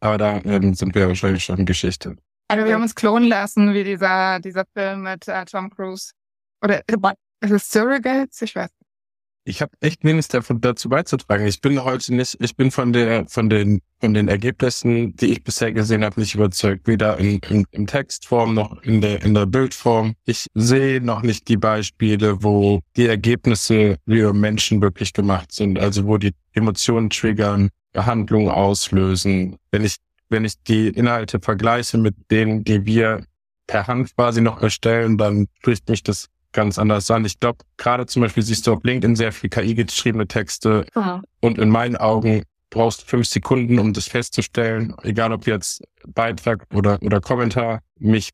[0.00, 2.16] Aber da ähm, sind wir wahrscheinlich schon Geschichte.
[2.48, 6.12] Also wir haben uns klonen lassen, wie dieser, dieser Film mit äh, Tom Cruise.
[6.64, 6.82] Oder
[7.40, 8.42] ist es Surrogates?
[8.42, 8.70] Ich weiß.
[9.44, 11.46] Ich habe echt wenig davon dazu beizutragen.
[11.46, 15.42] Ich bin heute nicht, ich bin von der, von den, von den Ergebnissen, die ich
[15.42, 16.86] bisher gesehen habe, nicht überzeugt.
[16.86, 20.14] Weder in, in, in Textform noch in der, in der Bildform.
[20.26, 25.78] Ich sehe noch nicht die Beispiele, wo die Ergebnisse für Menschen wirklich gemacht sind.
[25.78, 29.56] Also wo die Emotionen triggern, Handlungen auslösen.
[29.70, 29.96] Wenn ich,
[30.28, 33.24] wenn ich die Inhalte vergleiche mit denen, die wir
[33.66, 37.24] per Hand quasi noch erstellen, dann spricht mich das ganz anders an.
[37.24, 41.22] Ich glaube, gerade zum Beispiel siehst du auf LinkedIn sehr viel KI-geschriebene Texte Ja.
[41.40, 46.64] und in meinen Augen brauchst du fünf Sekunden, um das festzustellen, egal ob jetzt Beitrag
[46.72, 47.80] oder, oder Kommentar.
[47.98, 48.30] Mich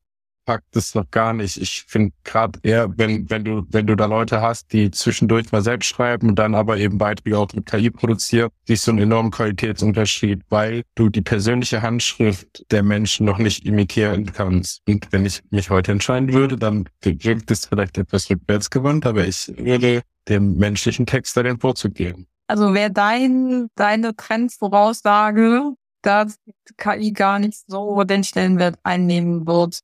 [0.47, 1.57] packt das noch gar nicht.
[1.57, 5.61] Ich finde gerade eher, wenn, wenn du, wenn du da Leute hast, die zwischendurch mal
[5.61, 9.29] selbst schreiben und dann aber eben Beiträge auch mit KI produzieren, siehst du einen enormen
[9.29, 14.81] Qualitätsunterschied, weil du die persönliche Handschrift der Menschen noch nicht imitieren kannst.
[14.87, 19.51] Und wenn ich mich heute entscheiden würde, dann wirkt es vielleicht etwas rückwärtsgewandt, aber ich
[19.57, 22.25] würde dem menschlichen Texter den Vorzug geben.
[22.47, 26.37] Also wäre dein, deine Trendvoraussage, dass
[26.77, 29.81] KI gar nicht so den Stellenwert einnehmen wird,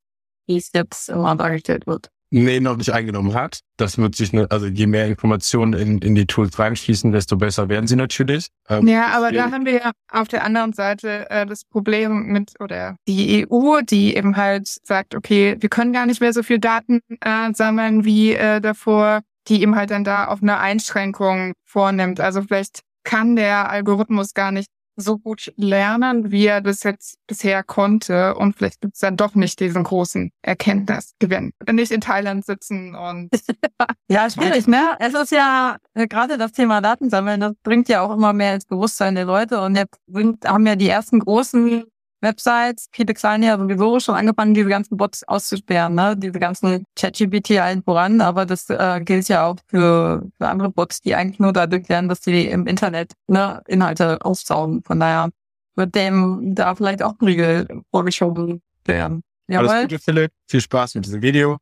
[0.48, 2.10] wie es jetzt immer dargestellt wird.
[2.36, 3.60] Nee, noch nicht eingenommen hat.
[3.78, 7.70] Das wird sich, ne, also je mehr Informationen in, in die Tools reinschließen, desto besser
[7.70, 8.48] werden sie natürlich.
[8.68, 12.54] Ähm, Ja, aber da haben wir ja auf der anderen Seite äh, das Problem mit,
[12.60, 16.58] oder die EU, die eben halt sagt, okay, wir können gar nicht mehr so viel
[16.58, 22.20] Daten äh, sammeln wie äh, davor, die eben halt dann da auf eine Einschränkung vornimmt.
[22.20, 27.64] Also vielleicht kann der Algorithmus gar nicht so gut lernen, wie er das jetzt bisher
[27.64, 28.36] konnte.
[28.36, 31.52] Und vielleicht gibt's dann doch nicht diesen großen Erkenntnisgewinn.
[31.72, 33.30] Nicht in Thailand sitzen und
[34.10, 34.96] Ja, schwierig, ne?
[35.00, 38.66] Es ist ja äh, gerade das Thema Datensammeln, das bringt ja auch immer mehr ins
[38.66, 39.98] Bewusstsein der Leute und jetzt
[40.46, 41.86] haben ja die ersten großen
[42.24, 46.16] Websites, viele kleine ja sowieso schon angefangen, diese ganzen Bots auszusperren, ne?
[46.18, 51.02] Diese ganzen ChatGPT allen voran, aber das äh, gilt ja auch für, für andere Bots,
[51.02, 54.82] die eigentlich nur dadurch lernen, dass sie im Internet ne, Inhalte aufsaugen.
[54.84, 55.30] Von daher
[55.76, 59.24] wird dem da vielleicht auch ein Riegel vorgeschoben werden.
[59.50, 59.82] Alles Jawohl.
[59.84, 60.32] Gute, Philipp.
[60.48, 61.58] Viel Spaß mit diesem Video.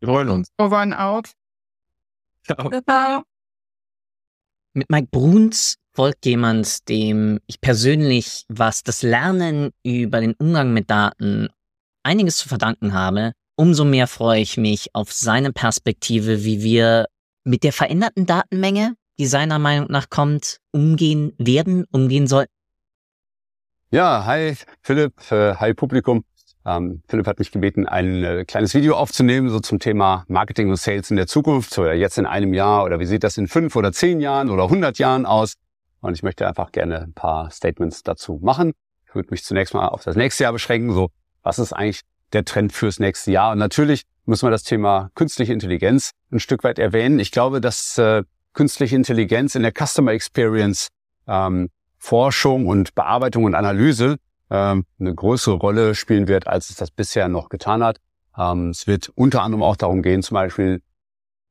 [0.00, 0.48] Wir freuen uns.
[0.58, 1.30] over and out.
[2.44, 2.70] Ciao.
[2.88, 3.22] Ja.
[4.72, 10.90] Mit Mike Bruns folgt jemand, dem ich persönlich, was das Lernen über den Umgang mit
[10.90, 11.48] Daten
[12.02, 13.32] einiges zu verdanken habe.
[13.56, 17.06] Umso mehr freue ich mich auf seine Perspektive, wie wir
[17.44, 22.52] mit der veränderten Datenmenge, die seiner Meinung nach kommt, umgehen werden, umgehen sollten.
[23.90, 26.24] Ja, hi Philipp, äh, hi Publikum.
[26.64, 30.76] Ähm, Philipp hat mich gebeten, ein äh, kleines Video aufzunehmen, so zum Thema Marketing und
[30.76, 33.76] Sales in der Zukunft oder jetzt in einem Jahr oder wie sieht das in fünf
[33.76, 35.54] oder zehn Jahren oder 100 Jahren aus.
[36.00, 38.72] Und ich möchte einfach gerne ein paar Statements dazu machen.
[39.06, 40.92] Ich würde mich zunächst mal auf das nächste Jahr beschränken.
[40.92, 41.10] So,
[41.42, 43.52] was ist eigentlich der Trend fürs nächste Jahr?
[43.52, 47.18] Und natürlich müssen wir das Thema künstliche Intelligenz ein Stück weit erwähnen.
[47.18, 50.88] Ich glaube, dass äh, künstliche Intelligenz in der Customer Experience
[51.26, 54.16] ähm, Forschung und Bearbeitung und Analyse
[54.50, 57.98] ähm, eine größere Rolle spielen wird, als es das bisher noch getan hat.
[58.36, 60.82] Ähm, es wird unter anderem auch darum gehen, zum Beispiel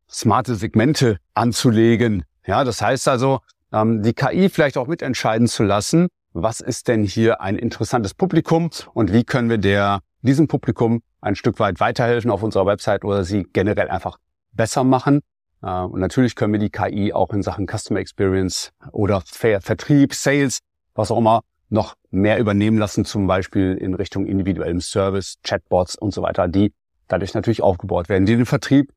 [0.10, 2.24] smarte Segmente anzulegen.
[2.46, 3.40] Ja, das heißt also,
[3.74, 8.70] ähm, die KI vielleicht auch mitentscheiden zu lassen, was ist denn hier ein interessantes Publikum
[8.94, 13.24] und wie können wir der, diesem Publikum ein Stück weit weiterhelfen auf unserer Website oder
[13.24, 14.18] sie generell einfach
[14.52, 15.22] besser machen.
[15.62, 20.14] Äh, und natürlich können wir die KI auch in Sachen Customer Experience oder Ver Vertrieb,
[20.14, 20.60] Sales,
[20.94, 26.14] was auch immer, noch mehr übernehmen lassen, zum Beispiel in Richtung individuellem Service, Chatbots und
[26.14, 26.74] so weiter, die
[27.08, 28.92] dadurch natürlich aufgebaut werden, die den Vertrieb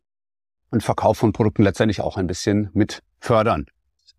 [0.71, 3.67] und Verkauf von Produkten letztendlich auch ein bisschen mit fördern.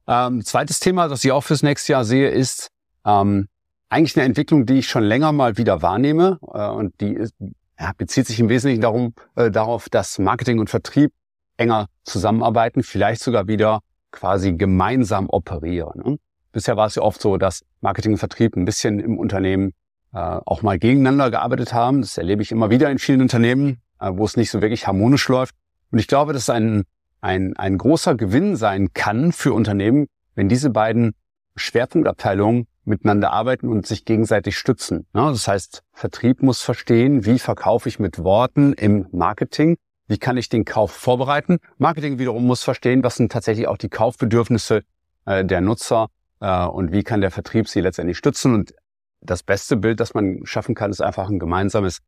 [0.08, 2.70] Ähm, zweites Thema, das ich auch fürs nächste Jahr sehe, ist
[3.06, 3.48] ähm,
[3.89, 7.34] eigentlich eine Entwicklung, die ich schon länger mal wieder wahrnehme äh, und die ist,
[7.80, 11.13] ja, bezieht sich im Wesentlichen darum, äh, darauf, dass Marketing und Vertrieb
[11.58, 16.02] enger zusammenarbeiten, vielleicht sogar wieder quasi gemeinsam operieren.
[16.04, 16.18] Ne?
[16.52, 19.74] Bisher war es ja oft so, dass Marketing und Vertrieb ein bisschen im Unternehmen
[20.13, 22.02] äh, auch mal gegeneinander gearbeitet haben.
[22.02, 25.28] Das erlebe ich immer wieder in vielen Unternehmen, äh, wo es nicht so wirklich harmonisch
[25.28, 25.56] läuft.
[25.92, 26.84] Und ich glaube, dass ein,
[27.23, 31.13] ein, ein großer Gewinn sein kann für Unternehmen, wenn diese beiden
[31.55, 35.07] Schwerpunktabteilungen miteinander arbeiten und sich gegenseitig stützen.
[35.15, 40.36] Ja, das heißt, Vertrieb muss verstehen, wie verkaufe ich mit Worten im Marketing, wie kann
[40.36, 41.59] ich den Kauf vorbereiten.
[41.77, 44.81] Marketing wiederum muss verstehen, was sind tatsächlich auch die Kaufbedürfnisse
[45.25, 46.07] äh, der Nutzer
[46.41, 48.53] äh, und wie kann der Vertrieb sie letztendlich stützen.
[48.53, 48.73] Und
[49.21, 51.99] das beste Bild, das man schaffen kann, ist einfach ein gemeinsames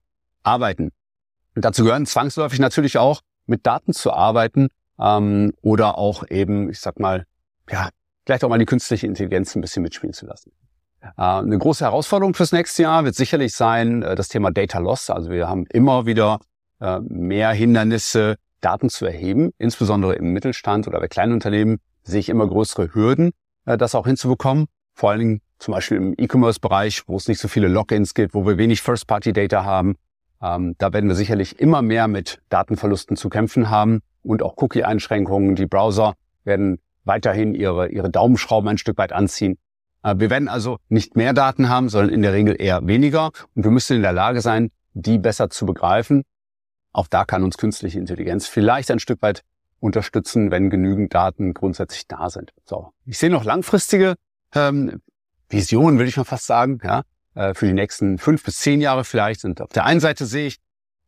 [0.44, 0.92] Arbeiten.
[1.56, 4.68] Und dazu gehören zwangsläufig natürlich auch, mit Daten zu arbeiten
[5.00, 7.26] ähm, oder auch eben, ich sag mal,
[7.70, 7.90] ja,
[8.26, 10.52] vielleicht auch mal die künstliche Intelligenz ein bisschen mitspielen zu lassen.
[11.02, 15.10] Äh, eine große Herausforderung fürs nächste Jahr wird sicherlich sein äh, das Thema Data Loss.
[15.10, 16.40] Also wir haben immer wieder
[16.82, 22.30] äh, mehr Hindernisse, Daten zu erheben, insbesondere im Mittelstand oder bei kleinen Unternehmen sehe ich
[22.30, 23.32] immer größere Hürden,
[23.66, 24.66] äh, das auch hinzubekommen.
[24.94, 28.46] Vor allen Dingen zum Beispiel im E-Commerce-Bereich, wo es nicht so viele Logins gibt, wo
[28.46, 29.96] wir wenig First-Party-Data haben.
[30.42, 35.56] Ähm, da werden wir sicherlich immer mehr mit Datenverlusten zu kämpfen haben und auch Cookie-Einschränkungen.
[35.56, 39.58] Die Browser werden weiterhin ihre, ihre Daumenschrauben ein Stück weit anziehen.
[40.04, 43.32] Äh, wir werden also nicht mehr Daten haben, sondern in der Regel eher weniger.
[43.56, 46.24] Und wir müssen in der Lage sein, die besser zu begreifen.
[46.94, 49.42] Auch da kann uns künstliche Intelligenz vielleicht ein Stück weit
[49.80, 52.54] unterstützen, wenn genügend Daten grundsätzlich da sind.
[52.64, 54.16] So, ich sehe noch langfristige
[54.54, 55.02] ähm,
[55.50, 57.04] Visionen, will ich mal fast sagen, ja,
[57.36, 59.44] äh, für die nächsten fünf bis zehn Jahre vielleicht.
[59.44, 60.58] Und auf der einen Seite sehe ich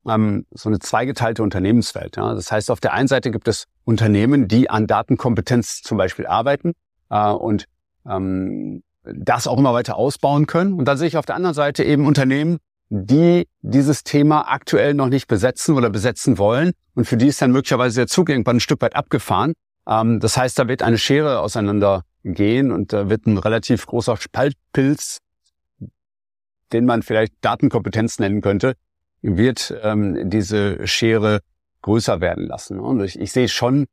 [0.07, 2.17] ähm, so eine zweigeteilte Unternehmenswelt.
[2.17, 2.33] Ja.
[2.33, 6.73] Das heißt, auf der einen Seite gibt es Unternehmen, die an Datenkompetenz zum Beispiel arbeiten
[7.09, 7.65] äh, und
[8.07, 10.73] ähm, das auch immer weiter ausbauen können.
[10.73, 12.57] Und dann sehe ich auf der anderen Seite eben Unternehmen,
[12.89, 16.71] die dieses Thema aktuell noch nicht besetzen oder besetzen wollen.
[16.95, 19.53] Und für die ist dann möglicherweise der Zug irgendwann ein Stück weit abgefahren.
[19.87, 24.17] Ähm, das heißt, da wird eine Schere auseinander gehen und da wird ein relativ großer
[24.17, 25.19] Spaltpilz,
[26.73, 28.73] den man vielleicht Datenkompetenz nennen könnte,
[29.21, 31.41] wird ähm, diese Schere
[31.82, 32.80] größer werden lassen.
[32.80, 33.86] Und ich, ich sehe schon,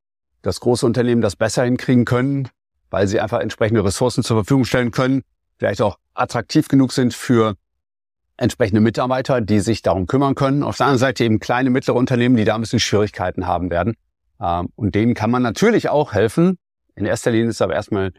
[0.43, 2.49] dass große Unternehmen das besser hinkriegen können,
[2.91, 5.23] weil sie einfach entsprechende Ressourcen zur Verfügung stellen können,
[5.59, 7.55] vielleicht auch attraktiv genug sind für
[8.37, 10.63] entsprechende Mitarbeiter, die sich darum kümmern können.
[10.63, 13.95] Auf der anderen Seite eben kleine, mittlere Unternehmen, die da ein bisschen Schwierigkeiten haben werden.
[14.41, 16.59] Ähm, und denen kann man natürlich auch helfen.
[16.97, 18.13] In erster Linie ist aber erstmal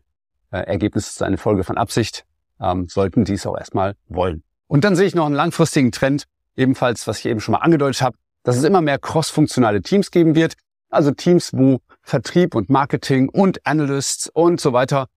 [0.52, 2.26] äh, Ergebnis eine Folge von Absicht,
[2.60, 4.44] ähm, sollten die es auch erstmal wollen.
[4.68, 8.02] Und dann sehe ich noch einen langfristigen Trend, ebenfalls, was ich eben schon mal angedeutet
[8.02, 10.56] habe, dass es immer mehr cross-funktionale Teams geben wird.
[10.90, 15.08] Also Teams, wo Vertrieb und Marketing und Analysts und so weiter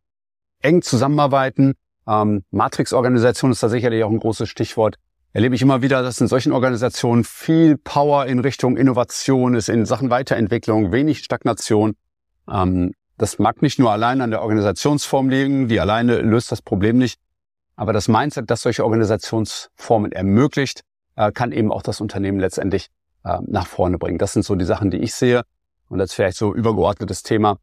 [0.61, 1.75] eng zusammenarbeiten
[2.09, 4.97] ähm, Matrix-Organisation ist da sicherlich auch ein großes Stichwort.
[5.35, 9.85] Erlebe ich immer wieder, dass in solchen Organisationen viel Power in Richtung Innovation ist, in
[9.85, 11.97] Sachen Weiterentwicklung, wenig Stagnation.
[12.51, 16.97] Ähm, das mag nicht nur allein an der Organisationsform liegen, die alleine löst das Problem
[16.97, 17.21] nicht.
[17.77, 20.83] Aber das Mindset, das solche Organisationsformen ermöglicht,
[21.19, 22.89] äh, kann eben auch das Unternehmen letztendlich
[23.25, 24.19] äh, nach vorne bringen.
[24.19, 25.43] Das sind so die Sachen, die ich sehe.
[25.89, 27.59] Und das vielleicht so übergeordnetes Thema.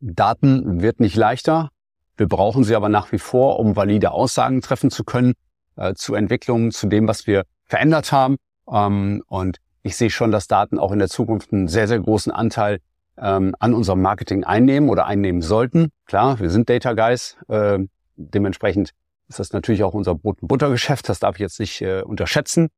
[0.00, 1.70] Daten wird nicht leichter,
[2.16, 5.34] wir brauchen sie aber nach wie vor, um valide Aussagen treffen zu können
[5.76, 8.36] äh, zu Entwicklungen, zu dem, was wir verändert haben.
[8.70, 12.32] Ähm, und ich sehe schon, dass Daten auch in der Zukunft einen sehr, sehr großen
[12.32, 12.80] Anteil
[13.18, 15.90] ähm, an unserem Marketing einnehmen oder einnehmen sollten.
[16.06, 17.36] Klar, wir sind Data Guys.
[17.48, 17.78] Äh,
[18.16, 18.92] dementsprechend
[19.28, 21.08] ist das natürlich auch unser Brot- und Buttergeschäft.
[21.08, 22.68] Das darf ich jetzt nicht äh, unterschätzen.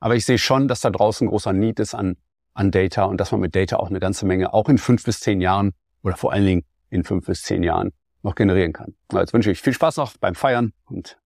[0.00, 2.16] Aber ich sehe schon, dass da draußen großer Need ist an,
[2.54, 5.20] an Data und dass man mit Data auch eine ganze Menge, auch in fünf bis
[5.20, 8.94] zehn Jahren oder vor allen Dingen in fünf bis zehn Jahren noch generieren kann.
[9.12, 11.18] Jetzt wünsche ich viel Spaß noch beim Feiern und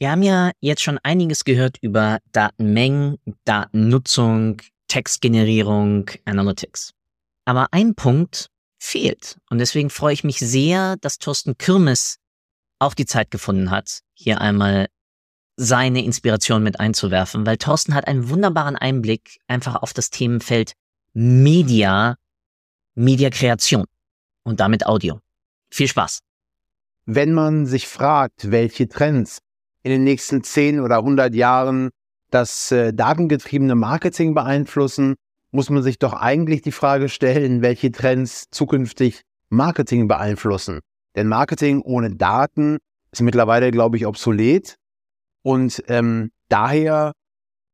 [0.00, 4.56] wir haben ja jetzt schon einiges gehört über Datenmengen, Datennutzung,
[4.88, 6.94] Textgenerierung, Analytics.
[7.44, 9.36] Aber ein Punkt fehlt.
[9.50, 12.16] Und deswegen freue ich mich sehr, dass Thorsten Kirmes
[12.80, 14.88] auch die Zeit gefunden hat, hier einmal
[15.56, 20.72] seine Inspiration mit einzuwerfen, weil Thorsten hat einen wunderbaren Einblick einfach auf das Themenfeld
[21.12, 22.16] Media,
[22.94, 23.84] Mediakreation
[24.42, 25.20] und damit Audio.
[25.70, 26.20] Viel Spaß.
[27.04, 29.40] Wenn man sich fragt, welche Trends
[29.82, 31.90] in den nächsten 10 oder 100 Jahren
[32.30, 35.16] das äh, datengetriebene Marketing beeinflussen,
[35.50, 40.80] muss man sich doch eigentlich die Frage stellen, welche Trends zukünftig Marketing beeinflussen.
[41.16, 42.78] Denn Marketing ohne Daten
[43.12, 44.76] ist mittlerweile, glaube ich, obsolet.
[45.42, 47.12] Und ähm, daher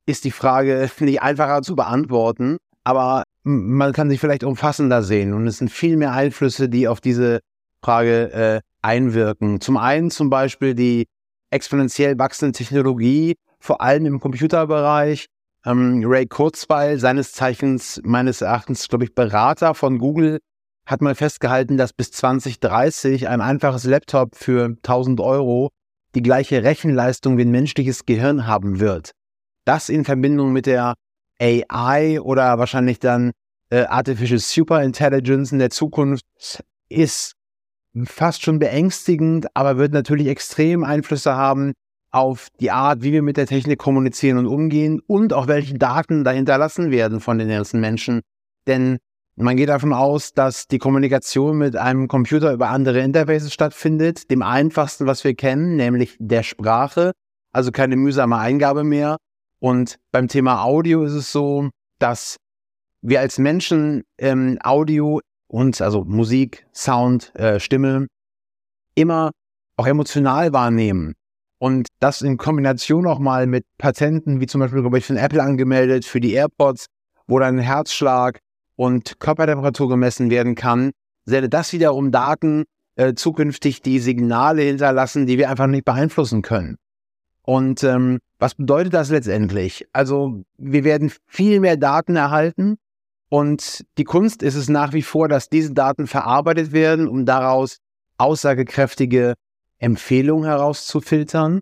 [0.07, 5.33] ist die Frage nicht einfacher zu beantworten, aber man kann sich vielleicht umfassender sehen.
[5.33, 7.41] Und es sind viel mehr Einflüsse, die auf diese
[7.83, 9.61] Frage äh, einwirken.
[9.61, 11.07] Zum einen zum Beispiel die
[11.51, 15.27] exponentiell wachsende Technologie, vor allem im Computerbereich.
[15.65, 20.41] Ähm, Ray Kurzweil, seines Zeichens meines Erachtens, glaube ich, Berater von Google,
[20.87, 25.71] hat mal festgehalten, dass bis 2030 ein einfaches Laptop für 1000 Euro
[26.15, 29.11] die gleiche Rechenleistung wie ein menschliches Gehirn haben wird.
[29.65, 30.95] Das in Verbindung mit der
[31.41, 33.33] AI oder wahrscheinlich dann
[33.71, 36.25] äh, Artificial Superintelligence in der Zukunft
[36.89, 37.35] ist
[38.05, 41.73] fast schon beängstigend, aber wird natürlich extrem Einflüsse haben
[42.13, 46.25] auf die Art, wie wir mit der Technik kommunizieren und umgehen und auch welche Daten
[46.25, 48.23] da hinterlassen werden von den ganzen Menschen.
[48.67, 48.99] Denn
[49.37, 54.43] man geht davon aus, dass die Kommunikation mit einem Computer über andere Interfaces stattfindet, dem
[54.43, 57.13] einfachsten, was wir kennen, nämlich der Sprache,
[57.53, 59.19] also keine mühsame Eingabe mehr.
[59.59, 61.69] Und beim Thema Audio ist es so,
[61.99, 62.37] dass
[63.03, 68.07] wir als Menschen ähm, Audio und also Musik, Sound, äh, Stimme
[68.95, 69.33] immer
[69.77, 71.15] auch emotional wahrnehmen.
[71.59, 75.43] Und das in Kombination auch mal mit Patenten, wie zum Beispiel, glaube ich, von Apple
[75.43, 76.87] angemeldet für die AirPods,
[77.27, 78.41] wo dann Herzschlag
[78.77, 80.93] und Körpertemperatur gemessen werden kann,
[81.25, 82.65] sende das wiederum Daten
[82.95, 86.77] äh, zukünftig, die Signale hinterlassen, die wir einfach nicht beeinflussen können.
[87.43, 89.87] Und ähm, was bedeutet das letztendlich?
[89.93, 92.77] Also wir werden viel mehr Daten erhalten
[93.29, 97.79] und die Kunst ist es nach wie vor, dass diese Daten verarbeitet werden, um daraus
[98.19, 99.35] aussagekräftige
[99.79, 101.61] Empfehlungen herauszufiltern.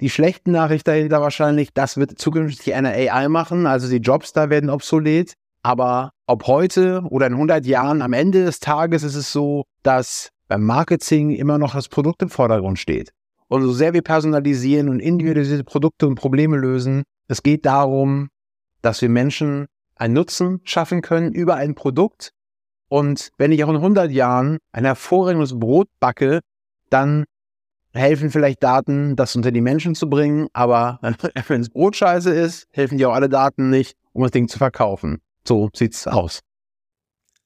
[0.00, 4.50] Die schlechten Nachricht dahinter wahrscheinlich, das wird zukünftig eine AI machen, also die Jobs da
[4.50, 5.34] werden obsolet.
[5.66, 10.30] Aber ob heute oder in 100 Jahren, am Ende des Tages ist es so, dass
[10.46, 13.10] beim Marketing immer noch das Produkt im Vordergrund steht.
[13.48, 18.28] Und so sehr wir personalisieren und individualisierte Produkte und Probleme lösen, es geht darum,
[18.80, 22.30] dass wir Menschen einen Nutzen schaffen können über ein Produkt.
[22.86, 26.42] Und wenn ich auch in 100 Jahren ein hervorragendes Brot backe,
[26.90, 27.24] dann
[27.92, 30.46] helfen vielleicht Daten, das unter die Menschen zu bringen.
[30.52, 31.00] Aber
[31.48, 34.58] wenn es Brot scheiße ist, helfen dir auch alle Daten nicht, um das Ding zu
[34.58, 35.20] verkaufen.
[35.46, 36.40] So sieht's aus.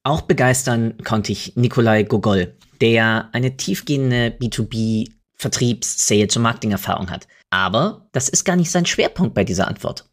[0.03, 7.27] Auch begeistern konnte ich Nikolai Gogol, der eine tiefgehende B2B Vertriebs-, Sales- und Marketing-Erfahrung hat.
[7.51, 10.07] Aber das ist gar nicht sein Schwerpunkt bei dieser Antwort.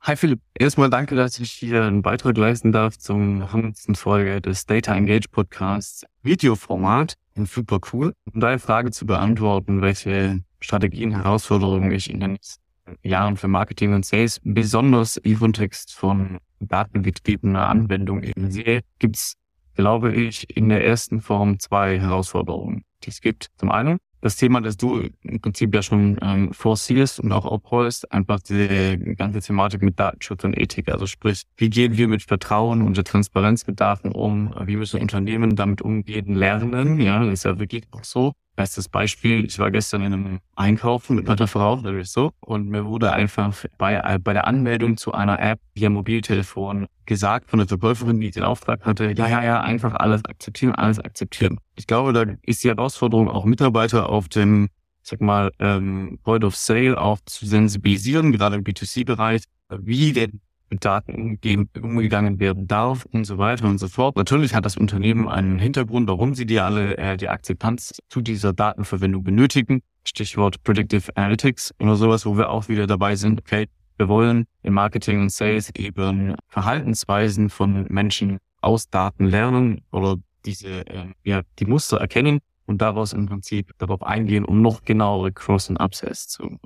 [0.00, 3.96] Hi Philipp, erstmal danke, dass ich hier einen Beitrag leisten darf zum 100.
[3.96, 7.14] Folge des Data Engage Podcasts Videoformat.
[7.34, 8.14] Super cool.
[8.32, 12.62] Um deine Frage zu beantworten, welche Strategien, Herausforderungen ich in den nächsten
[13.02, 19.34] Jahren für Marketing und Sales, besonders im Kontext von datengetriebener Anwendung eben sehe, gibt's,
[19.74, 23.48] glaube ich, in der ersten Form zwei Herausforderungen, die es gibt.
[23.56, 28.10] Zum einen das Thema, das du im Prinzip ja schon ähm, forcierst und auch aufrollst,
[28.10, 30.88] einfach diese ganze Thematik mit Datenschutz und Ethik.
[30.88, 33.64] Also sprich, wie gehen wir mit Vertrauen und der Transparenz
[34.12, 34.54] um?
[34.64, 37.00] Wie müssen Unternehmen damit umgehen, lernen?
[37.00, 38.32] Ja, ist ja wirklich auch so.
[38.58, 43.12] Bestes Beispiel, ich war gestern in einem Einkaufen mit meiner Frau, so, und mir wurde
[43.12, 48.18] einfach bei, äh, bei der Anmeldung zu einer App via Mobiltelefon gesagt von der Verkäuferin,
[48.18, 51.60] die den Auftrag hatte, ja, ja, ja, einfach alles akzeptieren, alles akzeptieren.
[51.76, 54.70] Ich glaube, da ist die Herausforderung auch Mitarbeiter auf dem,
[55.04, 60.40] sag mal, ähm, Point of Sale auch zu sensibilisieren, gerade im B2C-Bereich, wie denn
[60.70, 61.38] mit Daten
[61.80, 64.16] umgegangen werden darf und so weiter und so fort.
[64.16, 68.52] Natürlich hat das Unternehmen einen Hintergrund, warum sie die alle äh, die Akzeptanz zu dieser
[68.52, 69.82] Datenverwendung benötigen.
[70.04, 73.40] Stichwort Predictive Analytics oder sowas, wo wir auch wieder dabei sind.
[73.40, 80.16] Okay, wir wollen im Marketing und Sales eben Verhaltensweisen von Menschen aus Daten lernen oder
[80.44, 85.32] diese äh, ja die Muster erkennen und daraus im Prinzip darauf eingehen, um noch genauere
[85.32, 86.58] Cross- und Upsells zu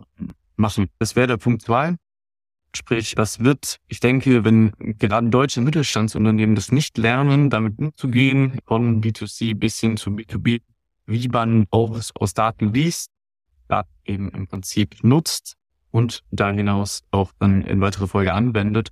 [0.56, 0.88] machen.
[0.98, 1.96] Das wäre der Punkt zwei.
[2.74, 9.02] Sprich, das wird, ich denke, wenn gerade deutsche Mittelstandsunternehmen das nicht lernen, damit umzugehen, von
[9.02, 10.62] B2C bis hin zu B2B,
[11.06, 13.10] wie man auch aus Daten liest,
[13.68, 15.56] Daten eben im Prinzip nutzt
[15.90, 18.88] und da hinaus auch dann in weitere Folge anwendet,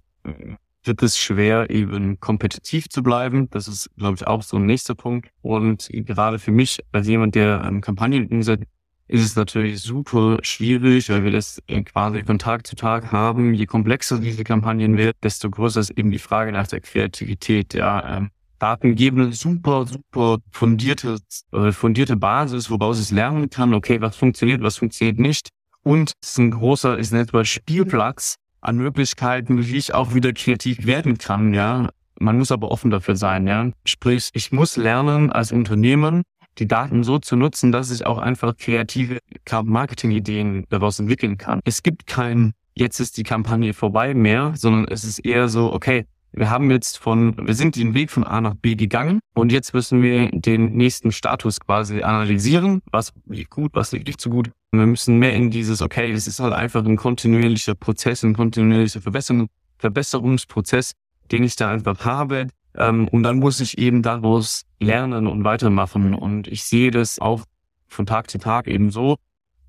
[0.84, 3.48] wird es schwer, eben kompetitiv zu bleiben.
[3.50, 5.30] Das ist, glaube ich, auch so ein nächster Punkt.
[5.42, 8.64] Und gerade für mich, als jemand, der ähm, Kampagnen umsetzt,
[9.10, 13.54] ist es natürlich super schwierig, weil wir das quasi von Tag zu Tag haben.
[13.54, 17.74] Je komplexer diese Kampagnen wird, desto größer ist eben die Frage nach der Kreativität.
[17.74, 18.30] Ja, ähm,
[18.60, 21.18] Daten geben eine super, super fundierte,
[21.52, 25.48] äh, fundierte Basis, woraus es lernen kann, okay, was funktioniert, was funktioniert nicht.
[25.82, 30.32] Und es ist ein großer, ist ein etwa Spielplatz an Möglichkeiten, wie ich auch wieder
[30.32, 31.88] kreativ werden kann, ja.
[32.20, 33.70] Man muss aber offen dafür sein, ja.
[33.84, 36.22] Sprich, ich muss lernen als Unternehmen,
[36.58, 39.18] die Daten so zu nutzen, dass ich auch einfach kreative
[39.50, 41.60] Marketing-Ideen daraus entwickeln kann.
[41.64, 46.06] Es gibt kein, jetzt ist die Kampagne vorbei mehr, sondern es ist eher so, okay,
[46.32, 49.74] wir haben jetzt von, wir sind den Weg von A nach B gegangen und jetzt
[49.74, 52.82] müssen wir den nächsten Status quasi analysieren.
[52.92, 54.50] Was liegt gut, was liegt nicht so gut.
[54.72, 59.00] Wir müssen mehr in dieses, okay, es ist halt einfach ein kontinuierlicher Prozess, ein kontinuierlicher
[59.00, 59.48] Verbesserung,
[59.78, 60.92] Verbesserungsprozess,
[61.32, 62.46] den ich da einfach habe,
[62.76, 66.14] ähm, und dann muss ich eben daraus lernen und weitermachen.
[66.14, 67.44] Und ich sehe das auch
[67.88, 69.16] von Tag zu Tag eben so,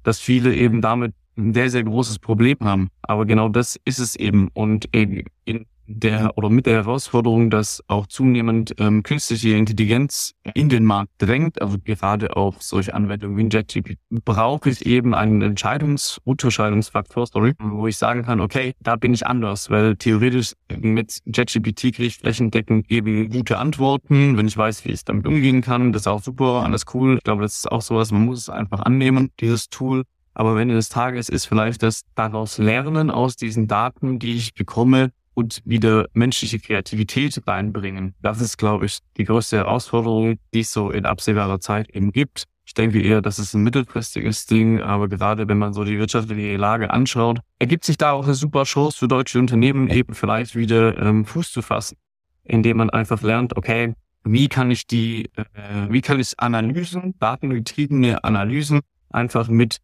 [0.04, 2.89] dass viele eben damit ein sehr, sehr großes Problem haben.
[3.02, 4.49] Aber genau das ist es eben.
[4.54, 10.70] Und eben in der oder mit der Herausforderung, dass auch zunehmend ähm, künstliche Intelligenz in
[10.70, 16.20] den Markt drängt, also gerade auf solche Anwendungen wie JetGPT, brauche ich eben einen Entscheidungs-,
[16.24, 21.82] Unterscheidungsfaktor, sorry, wo ich sagen kann, okay, da bin ich anders, weil theoretisch mit JetGPT
[21.94, 26.04] kriege ich flächendeckend eben gute Antworten, wenn ich weiß, wie ich damit umgehen kann, das
[26.04, 27.18] ist auch super, alles cool.
[27.18, 30.04] Ich glaube, das ist auch sowas, man muss es einfach annehmen, dieses Tool.
[30.34, 34.54] Aber am Ende des Tages ist vielleicht das daraus Lernen aus diesen Daten, die ich
[34.54, 38.16] bekomme, und wieder menschliche Kreativität reinbringen.
[38.22, 42.46] Das ist, glaube ich, die größte Herausforderung, die es so in absehbarer Zeit eben gibt.
[42.66, 46.58] Ich denke eher, das ist ein mittelfristiges Ding, aber gerade wenn man so die wirtschaftliche
[46.58, 50.98] Lage anschaut, ergibt sich da auch eine super Chance für deutsche Unternehmen eben vielleicht wieder
[50.98, 51.98] ähm, Fuß zu fassen,
[52.44, 58.24] indem man einfach lernt, okay, wie kann ich die, äh, wie kann ich Analysen, datengetriebene
[58.24, 59.80] Analysen einfach mit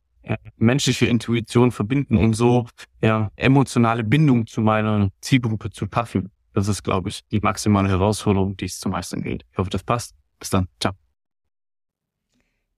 [0.58, 2.68] menschliche Intuition verbinden und so
[3.02, 6.32] ja, emotionale Bindung zu meiner Zielgruppe zu schaffen.
[6.54, 9.46] Das ist, glaube ich, die maximale Herausforderung, die es zu meistern gilt.
[9.52, 10.16] Ich hoffe, das passt.
[10.40, 10.68] Bis dann.
[10.80, 10.94] Ciao.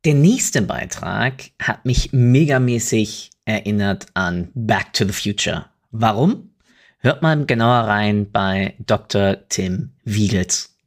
[0.05, 5.65] Der nächste Beitrag hat mich megamäßig erinnert an Back to the Future.
[5.91, 6.51] Warum?
[6.99, 9.37] Hört mal genauer rein bei Dr.
[9.49, 10.77] Tim Wiegels.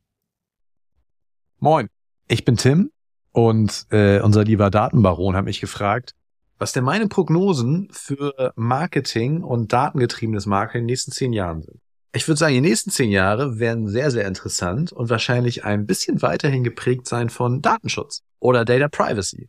[1.58, 1.88] Moin,
[2.28, 2.90] ich bin Tim
[3.32, 6.14] und äh, unser lieber Datenbaron hat mich gefragt,
[6.62, 11.80] was denn meine Prognosen für Marketing und datengetriebenes Marketing in den nächsten zehn Jahren sind.
[12.14, 16.22] Ich würde sagen, die nächsten zehn Jahre werden sehr, sehr interessant und wahrscheinlich ein bisschen
[16.22, 19.48] weiterhin geprägt sein von Datenschutz oder Data Privacy.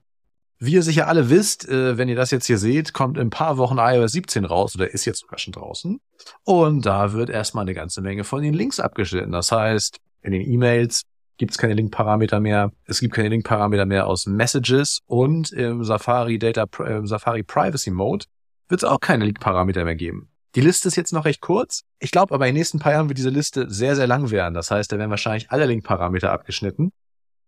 [0.58, 3.30] Wie ihr sicher alle wisst, äh, wenn ihr das jetzt hier seht, kommt in ein
[3.30, 6.00] paar Wochen iOS 17 raus oder ist jetzt sogar schon draußen.
[6.46, 9.34] Und da wird erstmal eine ganze Menge von den Links abgeschnitten.
[9.34, 11.04] Das heißt, in den E-Mails
[11.38, 12.72] gibt es keine Link-Parameter mehr.
[12.86, 18.26] Es gibt keine Link-Parameter mehr aus Messages und im Safari Data, im Safari Privacy Mode
[18.68, 20.30] wird es auch keine Link-Parameter mehr geben.
[20.56, 21.84] Die Liste ist jetzt noch recht kurz.
[22.00, 24.54] Ich glaube aber in den nächsten paar Jahren wird diese Liste sehr, sehr lang werden.
[24.54, 26.92] Das heißt, da werden wahrscheinlich alle Link-Parameter abgeschnitten.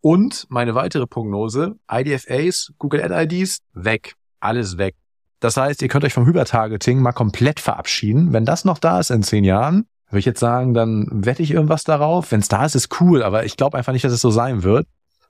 [0.02, 4.14] Und meine weitere Prognose, IDFAs, Google Ad IDs, weg.
[4.40, 4.96] Alles weg.
[5.40, 8.34] Das heißt, ihr könnt euch vom Hypertargeting mal komplett verabschieden.
[8.34, 11.52] Wenn das noch da ist in zehn Jahren, würde ich jetzt sagen, dann wette ich
[11.52, 12.32] irgendwas darauf.
[12.32, 14.64] Wenn es da ist, ist cool, aber ich glaube einfach nicht, dass es so sein
[14.64, 14.88] wird.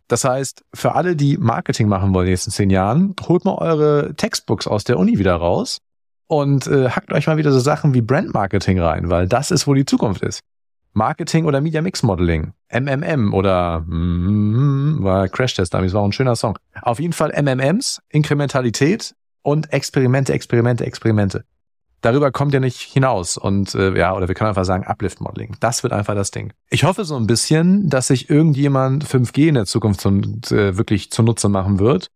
[0.08, 3.56] Das heißt, für alle, die Marketing machen wollen in den nächsten zehn Jahren, holt mal
[3.56, 5.80] eure Textbooks aus der Uni wieder raus
[6.28, 9.74] und äh, hackt euch mal wieder so Sachen wie Brandmarketing rein, weil das ist, wo
[9.74, 10.42] die Zukunft ist.
[10.94, 16.36] Marketing oder Media Mix Modeling, MMM oder mm, war Crashtest damals, war auch ein schöner
[16.36, 16.58] Song.
[16.82, 21.44] Auf jeden Fall MMMs, Inkrementalität und Experimente, Experimente, Experimente.
[22.02, 25.56] Darüber kommt ihr nicht hinaus und äh, ja, oder wir können einfach sagen Uplift Modeling.
[25.60, 26.54] Das wird einfach das Ding.
[26.70, 31.12] Ich hoffe so ein bisschen, dass sich irgendjemand 5G in der Zukunft zum, äh, wirklich
[31.12, 32.10] zunutze machen wird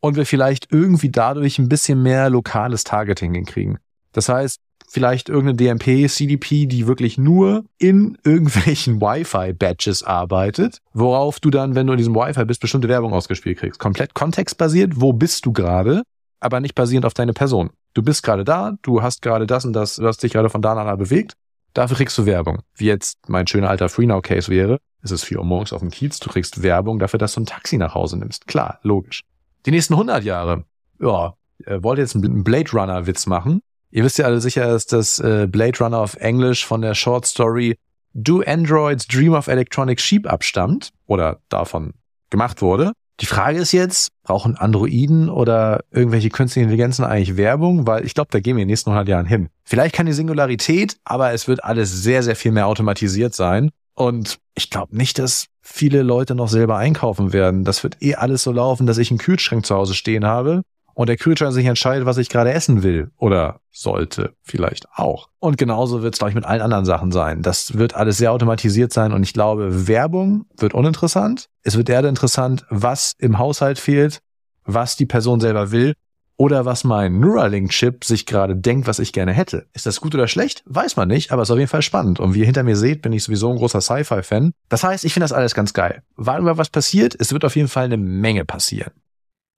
[0.00, 3.78] und wir vielleicht irgendwie dadurch ein bisschen mehr lokales Targeting hinkriegen.
[4.12, 11.50] Das heißt, vielleicht irgendeine DMP, CDP, die wirklich nur in irgendwelchen Wi-Fi-Badges arbeitet, worauf du
[11.50, 13.80] dann, wenn du in diesem Wi-Fi bist, bestimmte Werbung ausgespielt kriegst.
[13.80, 16.02] Komplett kontextbasiert, wo bist du gerade,
[16.40, 17.70] aber nicht basierend auf deine Person.
[17.94, 20.60] Du bist gerade da, du hast gerade das und das, du hast dich gerade von
[20.60, 21.34] da nach da bewegt,
[21.72, 22.58] dafür kriegst du Werbung.
[22.74, 26.18] Wie jetzt mein schöner alter FreeNow-Case wäre, es ist 4 Uhr morgens auf dem Kiez,
[26.18, 28.46] du kriegst Werbung dafür, dass du ein Taxi nach Hause nimmst.
[28.46, 29.22] Klar, logisch.
[29.66, 30.64] Die nächsten 100 Jahre.
[31.00, 31.34] Ja,
[31.66, 33.60] wollt ihr jetzt einen Blade Runner Witz machen?
[33.90, 37.26] Ihr wisst ja alle sicher, dass das äh, Blade Runner auf Englisch von der Short
[37.26, 37.76] Story
[38.12, 41.94] Do Androids Dream of Electronic Sheep abstammt oder davon
[42.30, 42.92] gemacht wurde.
[43.20, 47.86] Die Frage ist jetzt, brauchen Androiden oder irgendwelche künstlichen Intelligenzen eigentlich Werbung?
[47.86, 49.48] Weil ich glaube, da gehen wir in den nächsten 100 Jahren hin.
[49.62, 53.70] Vielleicht keine Singularität, aber es wird alles sehr, sehr viel mehr automatisiert sein.
[53.94, 57.64] Und ich glaube nicht, dass viele Leute noch selber einkaufen werden.
[57.64, 60.62] Das wird eh alles so laufen, dass ich einen Kühlschrank zu Hause stehen habe
[60.94, 65.28] und der Kühlschrank sich entscheidet, was ich gerade essen will oder sollte vielleicht auch.
[65.38, 67.42] Und genauso wird es, glaube ich, mit allen anderen Sachen sein.
[67.42, 71.48] Das wird alles sehr automatisiert sein und ich glaube, Werbung wird uninteressant.
[71.62, 74.20] Es wird eher interessant, was im Haushalt fehlt,
[74.64, 75.94] was die Person selber will
[76.36, 79.66] oder was mein Neuralink-Chip sich gerade denkt, was ich gerne hätte.
[79.72, 80.62] Ist das gut oder schlecht?
[80.66, 82.18] Weiß man nicht, aber ist auf jeden Fall spannend.
[82.18, 84.52] Und wie ihr hinter mir seht, bin ich sowieso ein großer Sci-Fi-Fan.
[84.68, 86.02] Das heißt, ich finde das alles ganz geil.
[86.16, 87.14] Warten wir, was passiert.
[87.18, 88.92] Es wird auf jeden Fall eine Menge passieren.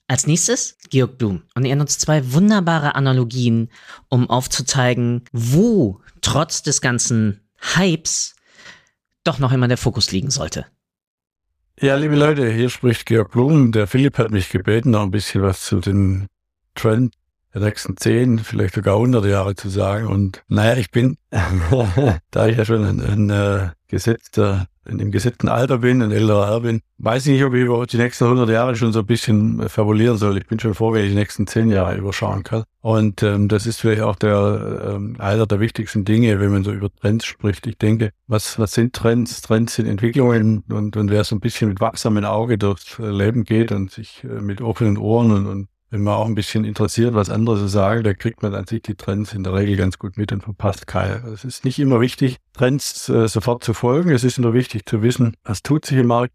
[0.08, 1.42] Als nächstes Georg Blum.
[1.54, 3.70] Und er nutzt zwei wunderbare Analogien,
[4.08, 8.36] um aufzuzeigen, wo trotz des ganzen Hypes
[9.24, 10.66] doch noch immer der Fokus liegen sollte.
[11.80, 13.72] Ja, liebe Leute, hier spricht Georg Blum.
[13.72, 16.28] Der Philipp hat mich gebeten, noch ein bisschen was zu den
[16.74, 17.14] Trend
[17.52, 20.06] der nächsten zehn, vielleicht sogar hundert Jahre zu sagen.
[20.06, 21.16] Und naja, ich bin,
[22.30, 26.12] da ich ja schon ein, ein, ein äh, gesetzter, in dem gesetzten Alter bin, ein
[26.12, 29.00] älterer Herr bin, weiß ich nicht, ob ich über die nächsten hundert Jahre schon so
[29.00, 30.38] ein bisschen fabulieren soll.
[30.38, 32.64] Ich bin schon froh, wenn ich die nächsten zehn Jahre überschauen kann.
[32.80, 36.72] Und ähm, das ist vielleicht auch der ähm, einer der wichtigsten Dinge, wenn man so
[36.72, 37.66] über Trends spricht.
[37.66, 39.42] Ich denke, was, was sind Trends?
[39.42, 43.72] Trends sind Entwicklungen und, und wer so ein bisschen mit wachsamem Auge durchs Leben geht
[43.72, 47.30] und sich äh, mit offenen Ohren und, und wenn man auch ein bisschen interessiert, was
[47.30, 50.18] andere so sagen, da kriegt man an sich die Trends in der Regel ganz gut
[50.18, 51.26] mit und verpasst keine.
[51.32, 54.10] Es ist nicht immer wichtig, Trends äh, sofort zu folgen.
[54.10, 56.34] Es ist nur wichtig zu wissen, was tut sich im Markt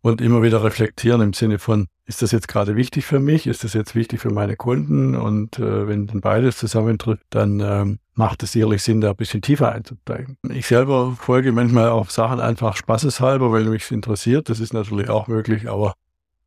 [0.00, 3.46] und immer wieder reflektieren im Sinne von, ist das jetzt gerade wichtig für mich?
[3.46, 5.14] Ist das jetzt wichtig für meine Kunden?
[5.14, 9.42] Und äh, wenn dann beides zusammentrifft, dann ähm, macht es sicherlich Sinn, da ein bisschen
[9.42, 10.38] tiefer einzusteigen.
[10.48, 14.48] Ich selber folge manchmal auch Sachen einfach spaßeshalber, weil mich interessiert.
[14.48, 15.92] Das ist natürlich auch möglich, aber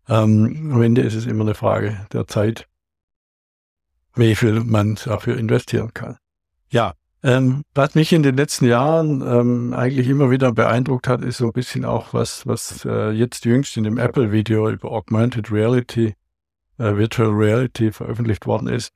[0.08, 2.68] ähm, am Ende ist es immer eine Frage der Zeit,
[4.16, 6.18] wie viel man dafür investieren kann.
[6.70, 6.94] Ja,
[7.24, 11.48] ähm, was mich in den letzten Jahren ähm, eigentlich immer wieder beeindruckt hat, ist so
[11.48, 16.14] ein bisschen auch was, was äh, jetzt jüngst in dem Apple-Video über Augmented Reality,
[16.78, 18.94] äh, Virtual Reality veröffentlicht worden ist.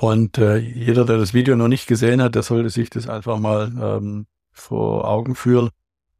[0.00, 3.38] Und äh, jeder, der das Video noch nicht gesehen hat, der sollte sich das einfach
[3.38, 5.70] mal ähm, vor Augen führen,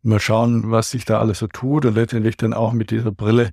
[0.03, 3.51] mal schauen, was sich da alles so tut und letztendlich dann auch mit dieser Brille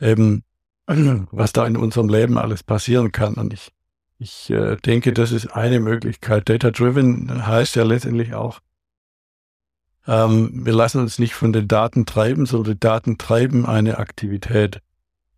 [0.00, 0.44] eben,
[0.86, 3.34] was da in unserem Leben alles passieren kann.
[3.34, 3.72] Und ich
[4.18, 6.48] ich äh, denke, das ist eine Möglichkeit.
[6.48, 8.60] Data-driven heißt ja letztendlich auch,
[10.06, 14.80] ähm, wir lassen uns nicht von den Daten treiben, sondern die Daten treiben eine Aktivität.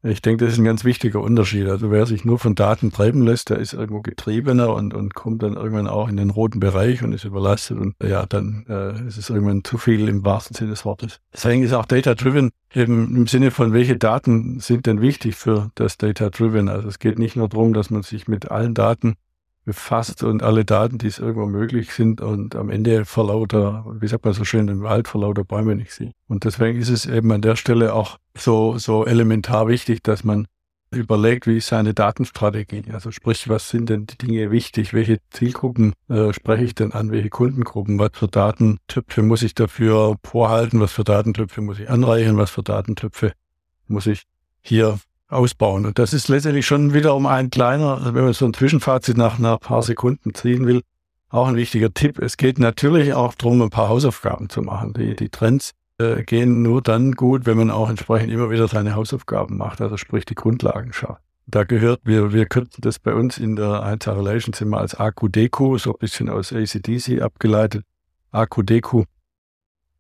[0.03, 1.67] Ich denke, das ist ein ganz wichtiger Unterschied.
[1.67, 5.43] Also wer sich nur von Daten treiben lässt, der ist irgendwo getriebener und, und kommt
[5.43, 9.19] dann irgendwann auch in den roten Bereich und ist überlastet und ja, dann äh, ist
[9.19, 11.21] es irgendwann zu viel im wahrsten Sinne des Wortes.
[11.33, 15.99] Deswegen ist auch Data-Driven eben im Sinne von, welche Daten sind denn wichtig für das
[15.99, 16.69] Data-Driven.
[16.69, 19.17] Also es geht nicht nur darum, dass man sich mit allen Daten
[19.69, 24.09] befasst und alle Daten, die es irgendwo möglich sind und am Ende vor lauter, wie
[24.09, 26.15] sagt man so schön, im Wald vor lauter Bäume nicht sieht.
[26.27, 30.47] Und deswegen ist es eben an der Stelle auch so, so elementar wichtig, dass man
[30.91, 32.85] überlegt, wie ist seine Datenstrategie?
[32.95, 34.95] Also sprich, was sind denn die Dinge wichtig?
[34.95, 37.11] Welche Zielgruppen äh, spreche ich denn an?
[37.11, 37.99] Welche Kundengruppen?
[37.99, 40.81] Was für Datentöpfe muss ich dafür vorhalten?
[40.81, 42.39] Was für Datentöpfe muss ich anreichen?
[42.39, 43.35] Was für Datentöpfe
[43.87, 44.23] muss ich
[44.63, 44.99] hier
[45.29, 45.87] ausbauen.
[45.87, 49.59] Und das ist letztendlich schon wiederum ein kleiner, wenn man so ein Zwischenfazit nach ein
[49.59, 50.83] paar Sekunden ziehen will,
[51.29, 52.19] auch ein wichtiger Tipp.
[52.19, 54.95] Es geht natürlich auch darum, ein paar Hausaufgaben zu machen.
[54.95, 58.95] Die, die Trends äh, gehen nur dann gut, wenn man auch entsprechend immer wieder seine
[58.95, 61.23] Hausaufgaben macht, also sprich die Grundlagen schafft.
[61.47, 65.79] Da gehört, wir, wir könnten das bei uns in der 1 Relations immer als AQDQ,
[65.79, 67.85] so ein bisschen aus ACDC abgeleitet,
[68.33, 69.05] AQDQ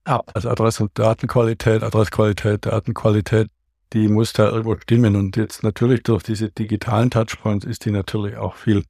[0.05, 0.31] ab.
[0.35, 3.49] Also Adresse- und Datenqualität, Adressqualität, Datenqualität,
[3.93, 5.17] die muss da irgendwo stimmen.
[5.17, 8.85] Und jetzt natürlich durch diese digitalen Touchpoints ist die natürlich auch viel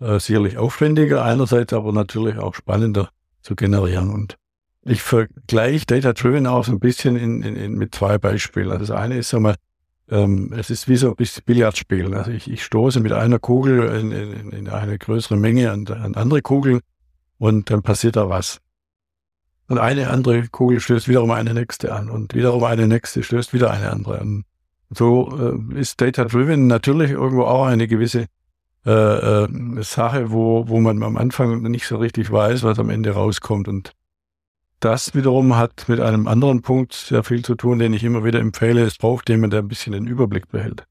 [0.00, 3.10] äh, sicherlich aufwendiger, einerseits aber natürlich auch spannender
[3.42, 4.10] zu generieren.
[4.10, 4.36] Und
[4.82, 8.70] ich vergleiche Data Driven auch so ein bisschen in, in, in mit zwei Beispielen.
[8.70, 9.56] Also das eine ist einmal,
[10.08, 12.14] ähm, es ist wie so ein bisschen Billardspielen.
[12.14, 16.14] Also ich, ich stoße mit einer Kugel in, in, in eine größere Menge an, an
[16.14, 16.80] andere Kugeln
[17.38, 18.60] und dann passiert da was.
[19.70, 23.70] Und eine andere Kugel stößt wiederum eine nächste an und wiederum eine nächste stößt wieder
[23.70, 24.44] eine andere an.
[24.90, 28.26] So äh, ist Data Driven natürlich irgendwo auch eine gewisse
[28.84, 33.12] äh, äh, Sache, wo, wo man am Anfang nicht so richtig weiß, was am Ende
[33.12, 33.68] rauskommt.
[33.68, 33.92] Und
[34.80, 38.40] das wiederum hat mit einem anderen Punkt sehr viel zu tun, den ich immer wieder
[38.40, 38.82] empfehle.
[38.82, 40.84] Es braucht jemand, der ein bisschen den Überblick behält.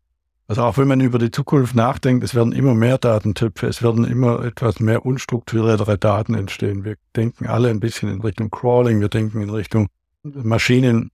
[0.49, 4.03] Also auch wenn man über die Zukunft nachdenkt, es werden immer mehr Datentöpfe, es werden
[4.03, 6.83] immer etwas mehr unstrukturiertere Daten entstehen.
[6.83, 9.89] Wir denken alle ein bisschen in Richtung Crawling, wir denken in Richtung
[10.23, 11.11] Maschinen,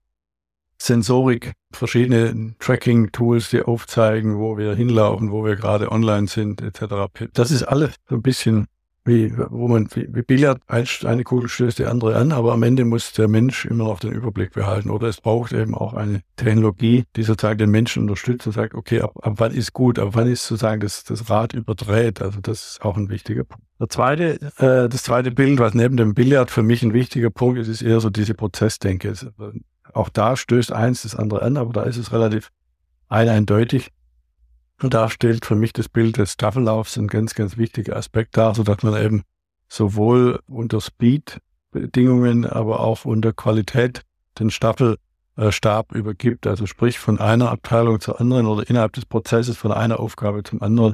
[0.78, 6.94] Sensorik, verschiedene Tracking-Tools, die aufzeigen, wo wir hinlaufen, wo wir gerade online sind, etc.
[7.34, 8.68] Das ist alles so ein bisschen
[9.06, 12.84] wie, wo man, wie, wie Billard, eine Kugel stößt die andere an, aber am Ende
[12.84, 14.90] muss der Mensch immer noch den Überblick behalten.
[14.90, 19.00] Oder es braucht eben auch eine Technologie, die sozusagen den Menschen unterstützt und sagt, okay,
[19.00, 22.20] ab, ab wann ist gut, ab wann ist sozusagen das, das Rad überdreht.
[22.20, 23.64] Also das ist auch ein wichtiger Punkt.
[23.78, 27.58] Der zweite, äh, das zweite Bild, was neben dem Billard für mich ein wichtiger Punkt
[27.58, 29.12] ist, ist eher so diese Prozessdenke.
[29.92, 32.50] Auch da stößt eins das andere an, aber da ist es relativ
[33.08, 33.92] eindeutig.
[34.82, 38.54] Und da stellt für mich das Bild des Staffellaufs ein ganz, ganz wichtiger Aspekt dar,
[38.54, 39.22] so dass man eben
[39.68, 44.02] sowohl unter Speed-Bedingungen, aber auch unter Qualität
[44.38, 46.46] den Staffelstab übergibt.
[46.46, 50.60] Also sprich von einer Abteilung zur anderen oder innerhalb des Prozesses von einer Aufgabe zum
[50.60, 50.92] anderen.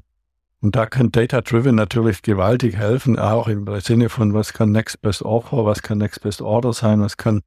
[0.61, 5.03] Und da kann Data Driven natürlich gewaltig helfen, auch im Sinne von, was kann Next
[5.03, 7.43] Best Offer, was kann Next Best Order sein, was kann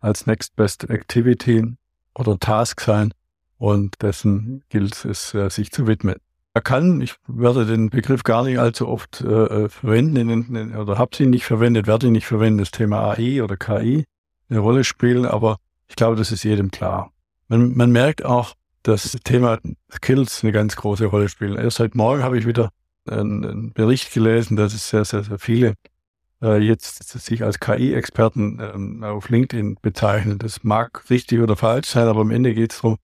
[0.00, 1.76] als Next Best Activity
[2.14, 3.12] oder Task sein
[3.58, 6.16] und dessen gilt es, äh, sich zu widmen.
[6.54, 11.14] Er kann, ich werde den Begriff gar nicht allzu oft äh, äh verwenden oder habe
[11.14, 14.04] sie nicht verwendet, werde ihn nicht verwenden, das Thema AI oder KI
[14.48, 17.12] eine Rolle spielen, aber ich glaube, das ist jedem klar.
[17.48, 19.58] Man, man merkt auch, dass das Thema
[19.92, 21.56] Skills eine ganz große Rolle spielen.
[21.56, 22.70] Erst heute Morgen habe ich wieder
[23.06, 25.74] einen, einen Bericht gelesen, dass es sehr, sehr, sehr viele
[26.42, 30.38] äh, jetzt sich als KI-Experten ähm, auf LinkedIn bezeichnen.
[30.38, 32.98] Das mag richtig oder falsch sein, aber am Ende geht es darum,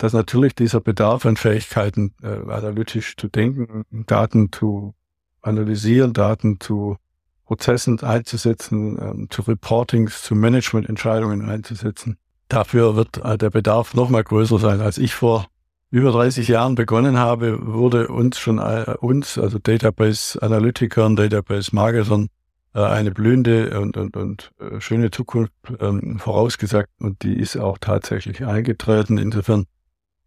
[0.00, 4.94] dass natürlich dieser Bedarf an Fähigkeiten, äh, analytisch zu denken, Daten zu
[5.42, 6.96] analysieren, Daten zu
[7.44, 12.16] Prozessen einzusetzen, ähm, zu Reportings, zu Managemententscheidungen einzusetzen.
[12.48, 15.46] Dafür wird äh, der Bedarf noch mal größer sein, als ich vor
[15.90, 22.28] über 30 Jahren begonnen habe, wurde uns schon äh, uns, also Database-Analytikern, Database-Marketern,
[22.74, 27.76] äh, eine blühende und, und, und äh, schöne Zukunft ähm, vorausgesagt und die ist auch
[27.78, 29.18] tatsächlich eingetreten.
[29.18, 29.66] Insofern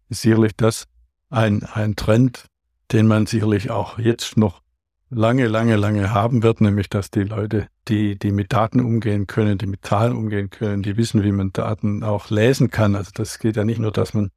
[0.08, 0.86] ist sicherlich das
[1.30, 2.46] ein, ein Trend,
[2.92, 4.62] den man sicherlich auch jetzt noch
[5.10, 9.58] lange, lange, lange haben wird, nämlich dass die Leute, die, die mit Daten umgehen können,
[9.58, 12.94] die mit Zahlen umgehen können, die wissen, wie man Daten auch lesen kann.
[12.94, 14.30] Also das geht ja nicht nur, dass man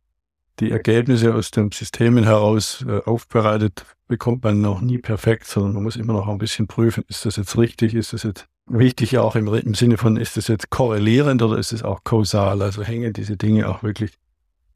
[0.59, 5.83] die Ergebnisse aus den Systemen heraus äh, aufbereitet, bekommt man noch nie perfekt, sondern man
[5.83, 9.35] muss immer noch ein bisschen prüfen, ist das jetzt richtig, ist das jetzt wichtig auch
[9.35, 12.61] im, im Sinne von, ist das jetzt korrelierend oder ist es auch kausal?
[12.61, 14.13] Also hängen diese Dinge auch wirklich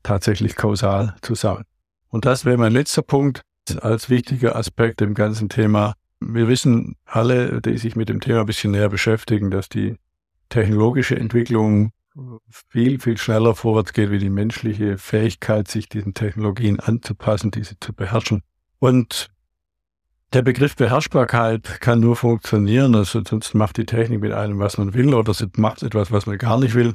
[0.03, 1.63] tatsächlich kausal zusammen.
[2.09, 3.41] Und das wäre mein letzter Punkt
[3.79, 5.93] als wichtiger Aspekt im ganzen Thema.
[6.19, 9.95] Wir wissen alle, die sich mit dem Thema ein bisschen näher beschäftigen, dass die
[10.49, 11.91] technologische Entwicklung
[12.69, 17.93] viel, viel schneller vorwärts geht wie die menschliche Fähigkeit, sich diesen Technologien anzupassen, diese zu
[17.93, 18.43] beherrschen.
[18.79, 19.29] Und
[20.33, 24.93] der Begriff Beherrschbarkeit kann nur funktionieren, also sonst macht die Technik mit einem, was man
[24.93, 26.93] will, oder sie macht etwas, was man gar nicht will.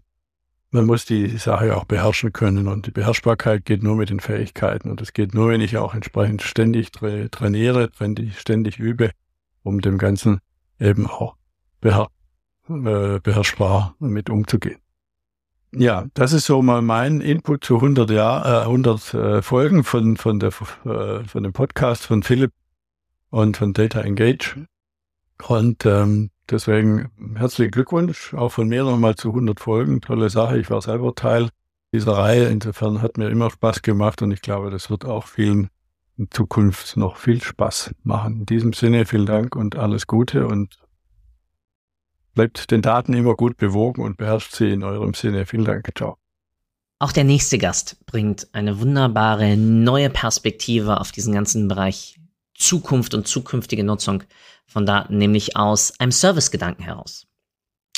[0.76, 4.90] Man muss die Sache auch beherrschen können und die Beherrschbarkeit geht nur mit den Fähigkeiten
[4.90, 9.12] und es geht nur, wenn ich auch entsprechend ständig tra trainiere, wenn ich ständig übe,
[9.62, 10.40] um dem Ganzen
[10.78, 11.36] eben auch
[11.80, 12.08] beher
[12.68, 14.78] äh, beherrschbar mit umzugehen.
[15.72, 20.18] Ja, das ist so mal mein Input zu 100 Jahr, äh, 100 äh, Folgen von
[20.18, 20.50] von der
[20.84, 22.52] äh, von dem Podcast von Philipp
[23.30, 24.66] und von Data Engage.
[25.48, 30.00] Und ähm, deswegen herzlichen Glückwunsch auch von mir nochmal zu 100 Folgen.
[30.00, 30.58] Tolle Sache.
[30.58, 31.48] Ich war selber Teil
[31.92, 32.48] dieser Reihe.
[32.48, 35.70] Insofern hat mir immer Spaß gemacht und ich glaube, das wird auch vielen
[36.18, 38.40] in Zukunft noch viel Spaß machen.
[38.40, 40.78] In diesem Sinne vielen Dank und alles Gute und
[42.36, 45.46] Bleibt den Daten immer gut bewogen und beherrscht sie in eurem Sinne.
[45.46, 45.90] Vielen Dank.
[45.96, 46.18] Ciao.
[46.98, 52.20] Auch der nächste Gast bringt eine wunderbare neue Perspektive auf diesen ganzen Bereich
[52.54, 54.22] Zukunft und zukünftige Nutzung
[54.66, 57.26] von Daten, nämlich aus einem Servicegedanken heraus.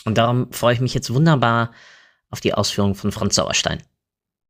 [0.05, 1.73] Und darum freue ich mich jetzt wunderbar
[2.31, 3.83] auf die Ausführung von Franz Sauerstein.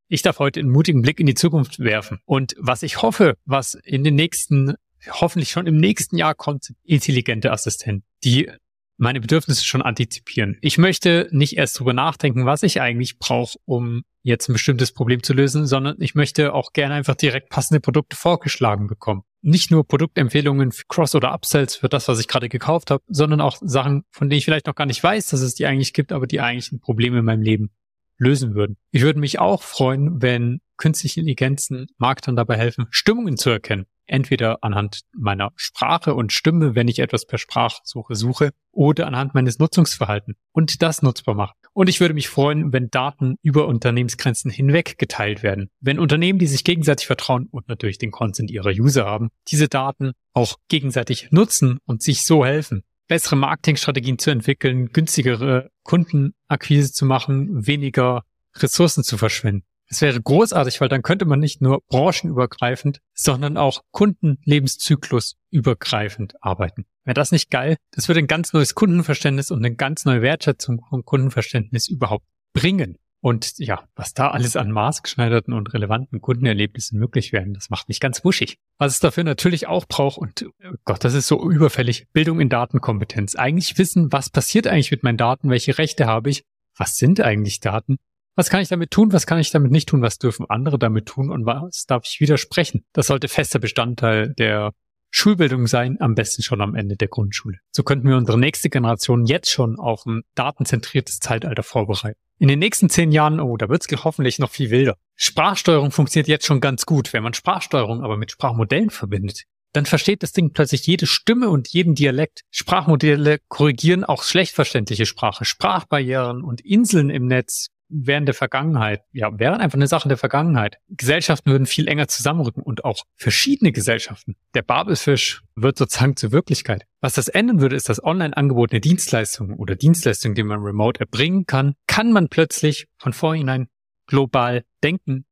[0.08, 2.20] Ich darf heute einen mutigen Blick in die Zukunft werfen.
[2.24, 4.74] Und was ich hoffe, was in den nächsten,
[5.10, 8.50] hoffentlich schon im nächsten Jahr kommt, intelligente Assistenten, die
[8.96, 10.58] meine Bedürfnisse schon antizipieren.
[10.60, 15.22] Ich möchte nicht erst drüber nachdenken, was ich eigentlich brauche, um jetzt ein bestimmtes Problem
[15.22, 19.22] zu lösen, sondern ich möchte auch gerne einfach direkt passende Produkte vorgeschlagen bekommen.
[19.40, 23.40] Nicht nur Produktempfehlungen für Cross- oder Upsells für das, was ich gerade gekauft habe, sondern
[23.40, 26.12] auch Sachen, von denen ich vielleicht noch gar nicht weiß, dass es die eigentlich gibt,
[26.12, 27.70] aber die eigentlich ein Problem in meinem Leben
[28.18, 28.76] lösen würden.
[28.90, 34.64] Ich würde mich auch freuen, wenn künstliche Intelligenzen Marktern dabei helfen, Stimmungen zu erkennen entweder
[34.64, 40.36] anhand meiner Sprache und Stimme, wenn ich etwas per Sprachsuche suche, oder anhand meines Nutzungsverhalten
[40.52, 41.57] und das nutzbar machen.
[41.78, 45.70] Und ich würde mich freuen, wenn Daten über Unternehmensgrenzen hinweg geteilt werden.
[45.78, 50.10] Wenn Unternehmen, die sich gegenseitig vertrauen und natürlich den Consent ihrer User haben, diese Daten
[50.32, 57.64] auch gegenseitig nutzen und sich so helfen bessere Marketingstrategien zu entwickeln, günstigere Kundenakquise zu machen,
[57.68, 58.24] weniger
[58.56, 59.64] Ressourcen zu verschwenden.
[59.90, 66.84] Es wäre großartig, weil dann könnte man nicht nur branchenübergreifend, sondern auch Kundenlebenszyklus übergreifend arbeiten.
[67.04, 67.76] Wäre das nicht geil?
[67.92, 72.98] Das würde ein ganz neues Kundenverständnis und eine ganz neue Wertschätzung von Kundenverständnis überhaupt bringen.
[73.20, 77.98] Und ja, was da alles an maßgeschneiderten und relevanten Kundenerlebnissen möglich werden, das macht mich
[77.98, 78.58] ganz wuschig.
[78.78, 82.48] Was es dafür natürlich auch braucht, und oh Gott, das ist so überfällig, Bildung in
[82.48, 83.34] Datenkompetenz.
[83.34, 86.44] Eigentlich wissen, was passiert eigentlich mit meinen Daten, welche Rechte habe ich,
[86.76, 87.96] was sind eigentlich Daten
[88.38, 89.12] was kann ich damit tun?
[89.12, 90.00] Was kann ich damit nicht tun?
[90.00, 91.28] Was dürfen andere damit tun?
[91.28, 92.84] Und was darf ich widersprechen?
[92.92, 94.74] Das sollte fester Bestandteil der
[95.10, 97.58] Schulbildung sein, am besten schon am Ende der Grundschule.
[97.72, 102.20] So könnten wir unsere nächste Generation jetzt schon auf ein datenzentriertes Zeitalter vorbereiten.
[102.38, 104.96] In den nächsten zehn Jahren, oh, da wird's hoffentlich noch viel wilder.
[105.16, 107.12] Sprachsteuerung funktioniert jetzt schon ganz gut.
[107.12, 111.66] Wenn man Sprachsteuerung aber mit Sprachmodellen verbindet, dann versteht das Ding plötzlich jede Stimme und
[111.66, 112.42] jeden Dialekt.
[112.52, 115.44] Sprachmodelle korrigieren auch schlecht verständliche Sprache.
[115.44, 120.78] Sprachbarrieren und Inseln im Netz wären der Vergangenheit, ja, wären einfach eine Sache der Vergangenheit.
[120.88, 124.36] Gesellschaften würden viel enger zusammenrücken und auch verschiedene Gesellschaften.
[124.54, 126.84] Der Babelfisch wird sozusagen zur Wirklichkeit.
[127.00, 131.46] Was das ändern würde, ist, dass online angebotene Dienstleistungen oder Dienstleistungen, die man remote erbringen
[131.46, 133.68] kann, kann man plötzlich von vorhinein
[134.06, 135.24] global denken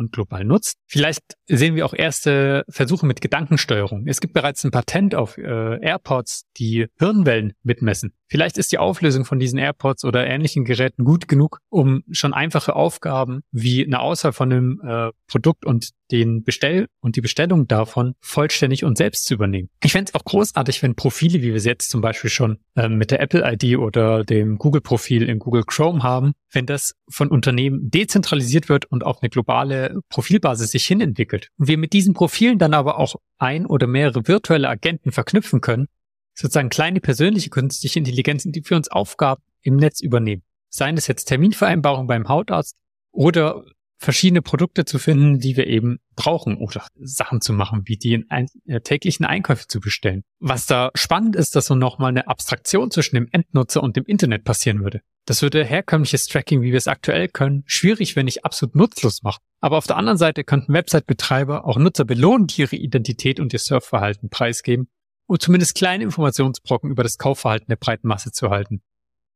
[0.00, 0.78] und global nutzt.
[0.86, 4.06] Vielleicht sehen wir auch erste Versuche mit Gedankensteuerung.
[4.06, 8.12] Es gibt bereits ein Patent auf äh, AirPods, die Hirnwellen mitmessen.
[8.26, 12.74] Vielleicht ist die Auflösung von diesen AirPods oder ähnlichen Geräten gut genug, um schon einfache
[12.74, 18.14] Aufgaben wie eine Auswahl von einem äh, Produkt und den Bestell und die Bestellung davon
[18.20, 19.68] vollständig und selbst zu übernehmen.
[19.82, 22.96] Ich fände es auch großartig, wenn Profile, wie wir es jetzt zum Beispiel schon ähm,
[22.96, 28.68] mit der Apple-ID oder dem Google-Profil in Google Chrome haben, wenn das von Unternehmen dezentralisiert
[28.68, 31.48] wird und auf eine globale Profilbasis sich hinentwickelt.
[31.58, 35.86] Und wir mit diesen Profilen dann aber auch ein oder mehrere virtuelle Agenten verknüpfen können,
[36.34, 40.42] sozusagen kleine persönliche künstliche Intelligenzen, die für uns Aufgaben im Netz übernehmen.
[40.68, 42.76] Seien es jetzt Terminvereinbarungen beim Hautarzt
[43.12, 43.64] oder
[44.00, 48.30] verschiedene Produkte zu finden, die wir eben brauchen oder Sachen zu machen, wie die in
[48.30, 50.24] ein, äh, täglichen Einkäufe zu bestellen.
[50.40, 54.44] Was da spannend ist, dass so nochmal eine Abstraktion zwischen dem Endnutzer und dem Internet
[54.44, 55.02] passieren würde.
[55.26, 59.42] Das würde herkömmliches Tracking, wie wir es aktuell können, schwierig, wenn nicht absolut nutzlos machen.
[59.60, 63.58] Aber auf der anderen Seite könnten Website-Betreiber auch Nutzer belohnen, die ihre Identität und ihr
[63.58, 64.88] Surfverhalten preisgeben
[65.26, 68.82] und zumindest kleine Informationsbrocken über das Kaufverhalten der breiten Masse zu halten.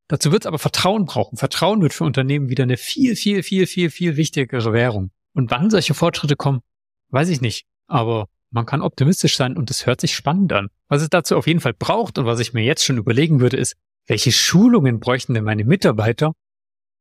[0.07, 1.37] Dazu wird es aber Vertrauen brauchen.
[1.37, 5.11] Vertrauen wird für Unternehmen wieder eine viel, viel, viel, viel, viel wichtigere Währung.
[5.33, 6.61] Und wann solche Fortschritte kommen,
[7.09, 7.65] weiß ich nicht.
[7.87, 10.69] Aber man kann optimistisch sein und es hört sich spannend an.
[10.87, 13.57] Was es dazu auf jeden Fall braucht und was ich mir jetzt schon überlegen würde,
[13.57, 13.75] ist,
[14.07, 16.33] welche Schulungen bräuchten denn meine Mitarbeiter,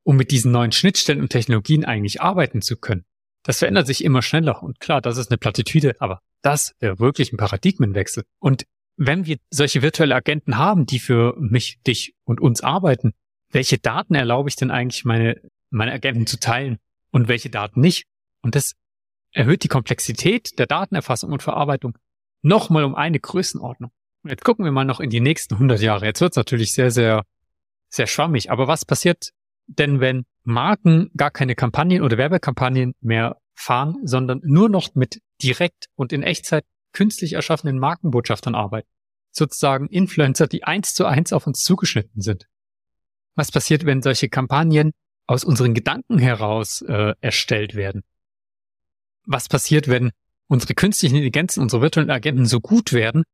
[0.02, 3.04] um mit diesen neuen Schnittstellen und Technologien eigentlich arbeiten zu können?
[3.42, 7.32] Das verändert sich immer schneller und klar, das ist eine Plattitüde, aber das wäre wirklich
[7.32, 8.24] ein Paradigmenwechsel.
[8.38, 8.64] Und
[8.96, 13.12] wenn wir solche virtuelle Agenten haben, die für mich, dich und uns arbeiten,
[13.50, 15.40] welche Daten erlaube ich denn eigentlich meine,
[15.70, 16.78] meine Agenten zu teilen
[17.10, 18.06] und welche Daten nicht?
[18.42, 18.74] Und das
[19.32, 21.96] erhöht die Komplexität der Datenerfassung und Verarbeitung
[22.42, 23.90] nochmal um eine Größenordnung.
[24.22, 26.06] Und jetzt gucken wir mal noch in die nächsten 100 Jahre.
[26.06, 27.24] Jetzt wird es natürlich sehr, sehr,
[27.88, 28.50] sehr schwammig.
[28.50, 29.30] Aber was passiert
[29.66, 35.86] denn, wenn Marken gar keine Kampagnen oder Werbekampagnen mehr fahren, sondern nur noch mit direkt
[35.94, 36.64] und in Echtzeit
[36.94, 38.88] künstlich erschaffenen Markenbotschaftern arbeiten.
[39.30, 42.46] Sozusagen Influencer, die eins zu eins auf uns zugeschnitten sind.
[43.34, 44.92] Was passiert, wenn solche Kampagnen
[45.26, 48.02] aus unseren Gedanken heraus äh, erstellt werden?
[49.26, 50.12] Was passiert, wenn
[50.46, 53.24] unsere künstlichen Intelligenzen, unsere virtuellen Agenten so gut werden,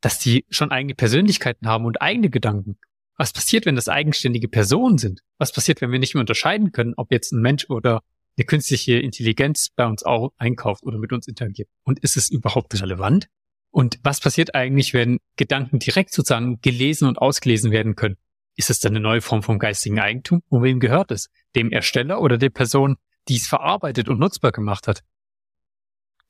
[0.00, 2.78] dass die schon eigene Persönlichkeiten haben und eigene Gedanken?
[3.16, 5.20] Was passiert, wenn das eigenständige Personen sind?
[5.36, 8.02] Was passiert, wenn wir nicht mehr unterscheiden können, ob jetzt ein Mensch oder
[8.40, 11.68] eine künstliche Intelligenz bei uns auch einkauft oder mit uns interagiert.
[11.84, 13.28] Und ist es überhaupt relevant?
[13.70, 18.16] Und was passiert eigentlich, wenn Gedanken direkt sozusagen gelesen und ausgelesen werden können?
[18.56, 20.42] Ist es dann eine neue Form von geistigen Eigentum?
[20.48, 21.28] Und wem gehört es?
[21.54, 22.96] Dem Ersteller oder der Person,
[23.28, 25.04] die es verarbeitet und nutzbar gemacht hat?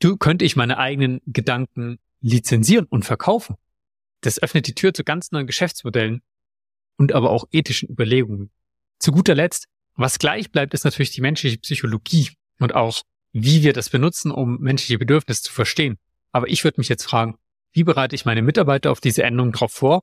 [0.01, 3.55] Du könnte ich meine eigenen Gedanken lizenzieren und verkaufen.
[4.21, 6.23] Das öffnet die Tür zu ganz neuen Geschäftsmodellen
[6.97, 8.51] und aber auch ethischen Überlegungen.
[8.99, 9.69] Zu guter Letzt,
[10.01, 14.59] was gleich bleibt, ist natürlich die menschliche Psychologie und auch, wie wir das benutzen, um
[14.59, 15.99] menschliche Bedürfnisse zu verstehen.
[16.33, 17.37] Aber ich würde mich jetzt fragen,
[17.73, 20.03] wie bereite ich meine Mitarbeiter auf diese Änderungen darauf vor?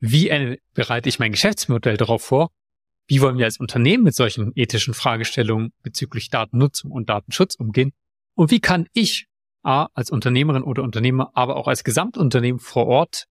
[0.00, 2.50] Wie bereite ich mein Geschäftsmodell darauf vor?
[3.06, 7.92] Wie wollen wir als Unternehmen mit solchen ethischen Fragestellungen bezüglich Datennutzung und Datenschutz umgehen?
[8.34, 9.26] Und wie kann ich
[9.62, 13.26] A, als Unternehmerin oder Unternehmer, aber auch als Gesamtunternehmen vor Ort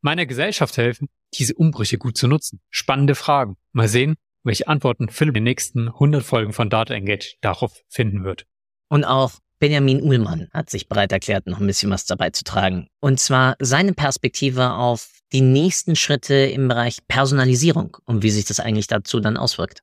[0.00, 2.60] meiner Gesellschaft helfen, diese Umbrüche gut zu nutzen?
[2.70, 3.56] Spannende Fragen.
[3.72, 8.24] Mal sehen, welche Antworten Philipp in den nächsten 100 Folgen von Data Engage darauf finden
[8.24, 8.46] wird.
[8.88, 12.88] Und auch Benjamin Uhlmann hat sich bereit erklärt, noch ein bisschen was dabei zu tragen.
[13.00, 18.60] Und zwar seine Perspektive auf die nächsten Schritte im Bereich Personalisierung und wie sich das
[18.60, 19.80] eigentlich dazu dann auswirkt.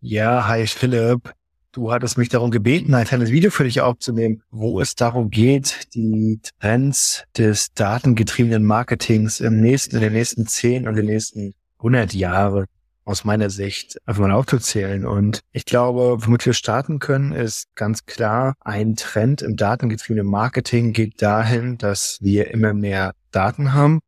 [0.00, 1.32] Ja, hi Philipp.
[1.72, 5.92] Du hattest mich darum gebeten, ein kleines Video für dich aufzunehmen, wo es darum geht,
[5.94, 12.14] die Trends des datengetriebenen Marketings im nächsten, in den nächsten 10 und den nächsten 100
[12.14, 12.66] Jahre
[13.04, 15.04] aus meiner Sicht einfach mal aufzuzählen.
[15.06, 20.92] Und ich glaube, womit wir starten können, ist ganz klar, ein Trend im datengetriebenen Marketing
[20.92, 24.00] geht dahin, dass wir immer mehr Daten haben,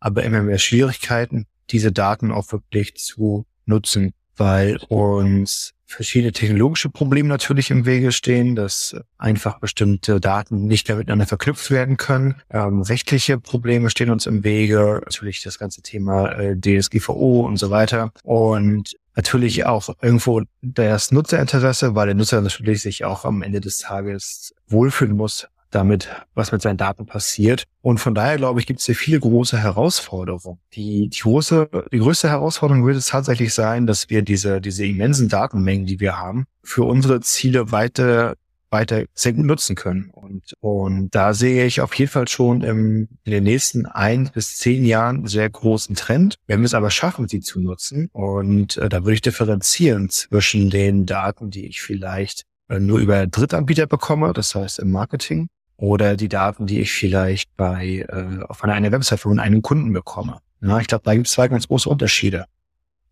[0.00, 4.12] aber immer mehr Schwierigkeiten, diese Daten auch wirklich zu nutzen
[4.42, 10.96] weil uns verschiedene technologische Probleme natürlich im Wege stehen, dass einfach bestimmte Daten nicht mehr
[10.96, 12.40] miteinander verknüpft werden können.
[12.50, 17.70] Ähm, rechtliche Probleme stehen uns im Wege, natürlich das ganze Thema äh, DSGVO und so
[17.70, 18.10] weiter.
[18.24, 23.78] Und natürlich auch irgendwo das Nutzerinteresse, weil der Nutzer natürlich sich auch am Ende des
[23.78, 27.64] Tages wohlfühlen muss damit, was mit seinen Daten passiert.
[27.80, 30.58] Und von daher, glaube ich, gibt es hier viele große Herausforderungen.
[30.74, 35.28] Die, die große, die größte Herausforderung wird es tatsächlich sein, dass wir diese, diese immensen
[35.28, 38.34] Datenmengen, die wir haben, für unsere Ziele weiter,
[38.70, 40.10] weiter sehr gut nutzen können.
[40.12, 44.56] Und, und da sehe ich auf jeden Fall schon im, in den nächsten ein bis
[44.56, 46.36] zehn Jahren einen sehr großen Trend.
[46.46, 50.70] Wenn wir es aber schaffen, sie zu nutzen, und äh, da würde ich differenzieren zwischen
[50.70, 56.16] den Daten, die ich vielleicht äh, nur über Drittanbieter bekomme, das heißt im Marketing, oder
[56.16, 60.38] die Daten, die ich vielleicht bei äh, auf einer, Website von einem Kunden bekomme.
[60.60, 62.46] Ja, ich glaube, da gibt es zwei ganz große Unterschiede.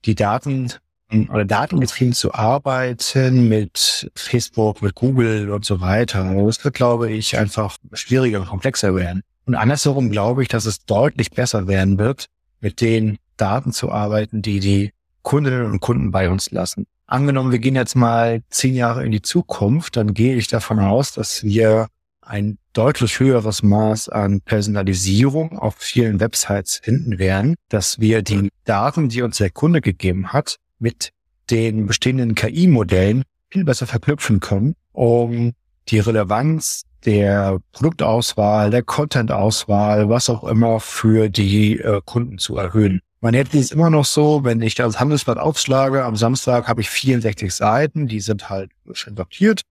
[0.05, 0.73] Die Daten
[1.13, 6.33] oder datengetrieben zu arbeiten mit Facebook, mit Google und so weiter.
[6.47, 9.23] Das wird, glaube ich, einfach schwieriger und komplexer werden.
[9.47, 12.27] Und andersherum glaube ich, dass es deutlich besser werden wird,
[12.61, 14.93] mit den Daten zu arbeiten, die die
[15.23, 16.87] Kundinnen und Kunden bei uns lassen.
[17.07, 21.13] Angenommen, wir gehen jetzt mal zehn Jahre in die Zukunft, dann gehe ich davon aus,
[21.13, 21.89] dass wir
[22.31, 29.09] ein deutlich höheres Maß an Personalisierung auf vielen Websites finden werden, dass wir die Daten,
[29.09, 31.11] die uns der Kunde gegeben hat, mit
[31.51, 35.55] den bestehenden KI-Modellen viel besser verknüpfen können, um
[35.89, 43.01] die Relevanz der Produktauswahl, der Content-Auswahl, was auch immer für die äh, Kunden zu erhöhen.
[43.21, 46.91] Man hätte es immer noch so, wenn ich das Handelsblatt aufschlage, am Samstag habe ich
[46.91, 49.63] 64 Seiten, die sind halt schön sortiert.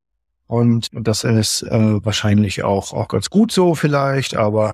[0.49, 4.35] Und, das ist äh, wahrscheinlich auch, auch ganz gut so vielleicht.
[4.35, 4.73] Aber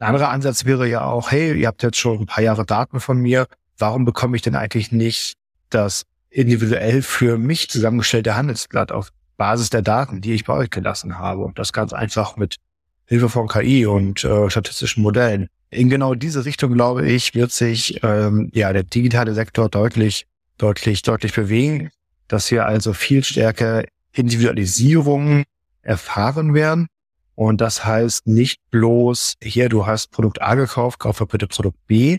[0.00, 2.98] ein anderer Ansatz wäre ja auch, hey, ihr habt jetzt schon ein paar Jahre Daten
[2.98, 3.46] von mir.
[3.78, 5.34] Warum bekomme ich denn eigentlich nicht
[5.70, 11.18] das individuell für mich zusammengestellte Handelsblatt auf Basis der Daten, die ich bei euch gelassen
[11.20, 11.42] habe?
[11.42, 12.56] Und das ganz einfach mit
[13.04, 18.02] Hilfe von KI und äh, statistischen Modellen in genau diese Richtung, glaube ich, wird sich
[18.02, 20.26] ähm, ja der digitale Sektor deutlich,
[20.58, 21.90] deutlich, deutlich bewegen,
[22.26, 25.44] dass wir also viel stärker Individualisierung
[25.82, 26.88] erfahren werden.
[27.34, 32.18] Und das heißt nicht bloß, hier, du hast Produkt A gekauft, kaufe bitte Produkt B,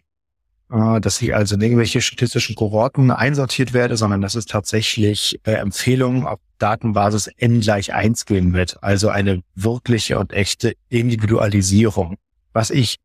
[0.71, 5.53] äh, dass ich also in irgendwelche statistischen Kohorten einsortiert werde, sondern dass es tatsächlich äh,
[5.53, 8.81] Empfehlungen auf Datenbasis n gleich eins geben wird.
[8.81, 12.17] Also eine wirkliche und echte Individualisierung.
[12.53, 12.97] Was ich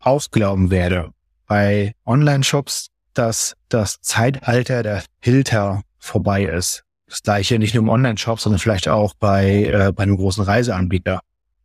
[0.00, 1.12] auch glauben werde
[1.46, 6.84] bei Online-Shops, dass das Zeitalter der Filter vorbei ist.
[7.08, 11.20] Das gleiche nicht nur im Online-Shop, sondern vielleicht auch bei, äh, bei einem großen Reiseanbieter.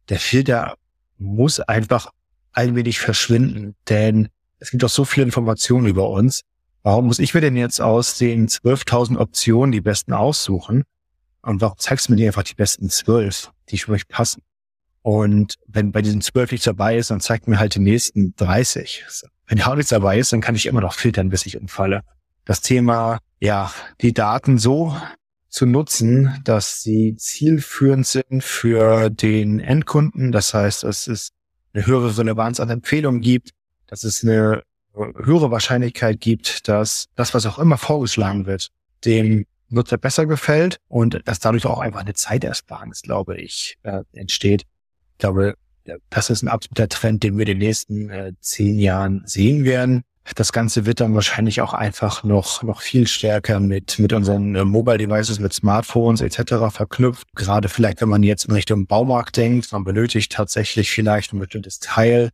[0.09, 0.75] Der Filter
[1.17, 2.07] muss einfach
[2.53, 4.29] ein wenig verschwinden, denn
[4.59, 6.41] es gibt doch so viele Informationen über uns.
[6.83, 10.83] Warum muss ich mir denn jetzt aus den 12.000 Optionen die besten aussuchen?
[11.41, 14.41] Und warum zeigst du mir einfach die besten zwölf, die für mich passen?
[15.01, 19.03] Und wenn bei diesen zwölf nichts dabei ist, dann zeigt mir halt die nächsten 30.
[19.47, 22.01] Wenn auch nichts dabei ist, dann kann ich immer noch filtern, bis ich umfalle.
[22.45, 24.95] Das Thema, ja, die Daten so
[25.53, 30.31] zu nutzen, dass sie zielführend sind für den Endkunden.
[30.31, 31.29] Das heißt, dass es
[31.73, 33.51] eine höhere Relevanz an Empfehlungen gibt,
[33.87, 38.69] dass es eine höhere Wahrscheinlichkeit gibt, dass das, was auch immer vorgeschlagen wird,
[39.05, 44.65] dem Nutzer besser gefällt und dass dadurch auch einfach eine Zeitersparnis, glaube ich, äh, entsteht
[45.23, 45.55] glaube,
[46.09, 50.03] das ist ein absoluter Trend, den wir in den nächsten äh, zehn Jahren sehen werden.
[50.36, 54.63] Das Ganze wird dann wahrscheinlich auch einfach noch, noch viel stärker mit, mit unseren äh,
[54.63, 56.71] Mobile Devices, mit Smartphones etc.
[56.71, 57.28] verknüpft.
[57.36, 61.80] Gerade vielleicht, wenn man jetzt in Richtung Baumarkt denkt, man benötigt tatsächlich vielleicht ein bestimmtes
[61.80, 62.30] Teil.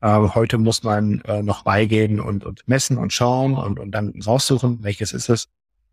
[0.00, 4.14] Äh, heute muss man äh, noch beigehen und, und messen und schauen und, und dann
[4.26, 5.46] raussuchen, welches ist es.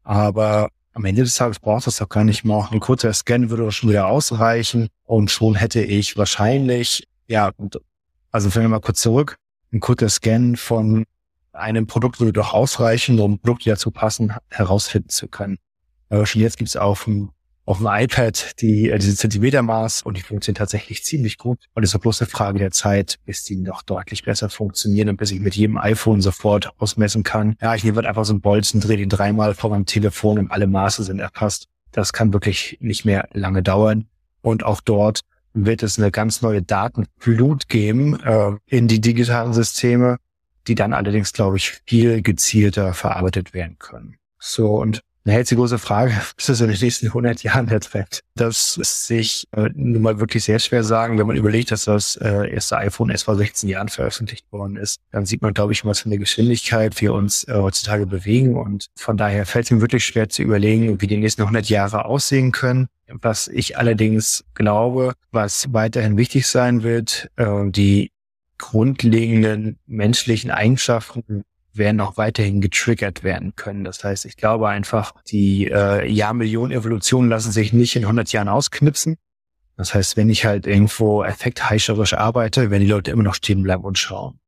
[0.03, 2.69] Aber am Ende des Tages braucht es doch gar nicht mal.
[2.71, 7.51] Ein kurzer Scan würde schon wieder ausreichen und schon hätte ich wahrscheinlich, ja,
[8.31, 9.35] also wenn wir mal kurz zurück,
[9.73, 11.05] ein kurzer Scan von
[11.53, 15.57] einem Produkt würde doch ausreichen, um Produkte dazu passen, herausfinden zu können.
[16.09, 17.31] Aber schon jetzt gibt es auf dem
[17.65, 21.59] auf dem iPad die, äh, diese Zentimetermaß und die funktionieren tatsächlich ziemlich gut.
[21.73, 25.17] Und es ist bloß eine Frage der Zeit, bis die noch deutlich besser funktionieren und
[25.17, 27.55] bis ich mit jedem iPhone sofort ausmessen kann.
[27.61, 30.67] Ja, ich nehme einfach so einen Bolzen, drehe den dreimal vor meinem Telefon und alle
[30.67, 31.67] Maße sind erfasst.
[31.91, 34.07] Das kann wirklich nicht mehr lange dauern.
[34.41, 35.21] Und auch dort
[35.53, 40.17] wird es eine ganz neue Datenflut geben äh, in die digitalen Systeme,
[40.67, 44.17] die dann allerdings, glaube ich, viel gezielter verarbeitet werden können.
[44.39, 47.79] So, und na, jetzt die große Frage, ist das in den nächsten 100 Jahren der
[47.79, 48.21] Trend?
[48.35, 51.19] Das ist sich äh, nun mal wirklich sehr schwer sagen.
[51.19, 54.99] Wenn man überlegt, dass das äh, erste iPhone erst vor 16 Jahren veröffentlicht worden ist,
[55.11, 58.57] dann sieht man, glaube ich, was für eine Geschwindigkeit wir uns äh, heutzutage bewegen.
[58.57, 62.05] Und von daher fällt es mir wirklich schwer zu überlegen, wie die nächsten 100 Jahre
[62.05, 62.87] aussehen können.
[63.07, 68.10] Was ich allerdings glaube, was weiterhin wichtig sein wird, äh, die
[68.61, 71.43] grundlegenden menschlichen Eigenschaften
[71.73, 73.83] werden auch weiterhin getriggert werden können.
[73.83, 79.17] Das heißt, ich glaube einfach, die äh, Jahrmillionen-Evolutionen lassen sich nicht in 100 Jahren ausknipsen.
[79.77, 83.83] Das heißt, wenn ich halt irgendwo effektheischerisch arbeite, werden die Leute immer noch stehen bleiben
[83.83, 84.39] und schauen.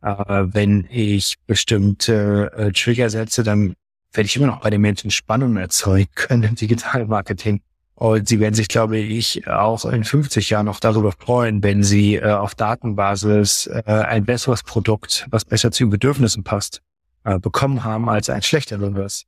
[0.00, 3.74] Aber wenn ich bestimmte äh, Trigger setze, dann
[4.12, 7.60] werde ich immer noch bei den Menschen Spannung erzeugen können im Digitalmarketing.
[7.98, 12.14] Und sie werden sich, glaube ich, auch in 50 Jahren noch darüber freuen, wenn sie
[12.14, 16.80] äh, auf Datenbasis äh, ein besseres Produkt, was besser zu ihren Bedürfnissen passt,
[17.24, 19.24] äh, bekommen haben als ein schlechteres.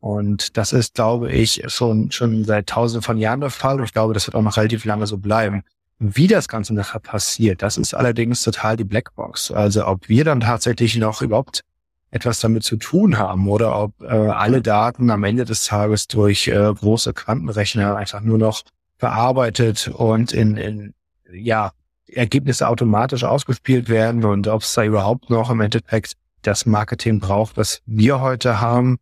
[0.00, 3.78] Und das ist, glaube ich, schon, schon seit tausenden von Jahren der Fall.
[3.78, 5.62] Und ich glaube, das wird auch noch relativ lange so bleiben.
[6.00, 9.52] Wie das Ganze nachher passiert, das ist allerdings total die Blackbox.
[9.52, 11.62] Also ob wir dann tatsächlich noch überhaupt
[12.10, 16.48] etwas damit zu tun haben oder ob äh, alle Daten am Ende des Tages durch
[16.48, 18.62] äh, große Quantenrechner einfach nur noch
[18.96, 20.94] verarbeitet und in, in
[21.30, 21.72] ja,
[22.06, 27.56] Ergebnisse automatisch ausgespielt werden und ob es da überhaupt noch im Endeffekt das Marketing braucht,
[27.56, 28.98] was wir heute haben.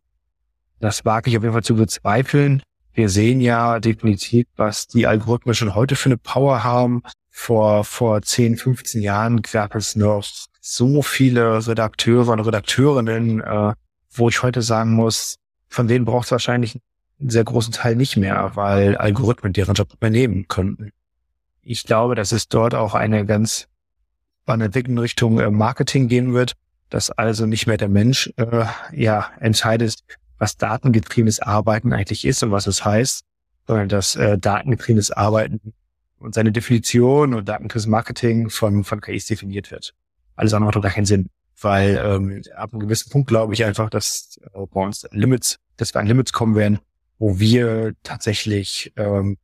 [0.79, 2.61] Das wage ich auf jeden Fall zu bezweifeln.
[2.93, 7.03] Wir sehen ja definitiv, was die Algorithmen schon heute für eine Power haben.
[7.29, 10.23] Vor, vor 10, 15 Jahren gab es noch
[10.69, 13.73] so viele Redakteure und Redakteurinnen, äh,
[14.11, 15.37] wo ich heute sagen muss,
[15.69, 16.77] von denen braucht es wahrscheinlich
[17.19, 20.91] einen sehr großen Teil nicht mehr, weil Algorithmen deren Job übernehmen könnten.
[21.61, 23.67] Ich glaube, dass es dort auch eine ganz
[24.43, 26.53] spannende Entwicklung Richtung äh, Marketing gehen wird,
[26.89, 30.03] dass also nicht mehr der Mensch äh, ja entscheidet,
[30.37, 33.23] was datengetriebenes Arbeiten eigentlich ist und was es heißt,
[33.67, 35.73] sondern dass äh, datengetriebenes Arbeiten
[36.19, 39.93] und seine Definition und datengetriebenes Marketing von, von KIs definiert wird.
[40.37, 41.27] Alles andere macht doch gar keinen Sinn,
[41.59, 45.93] weil ähm, ab einem gewissen Punkt glaube ich einfach, dass äh, bei uns Limits, dass
[45.93, 46.79] wir an Limits kommen werden,
[47.19, 49.37] wo wir tatsächlich ähm,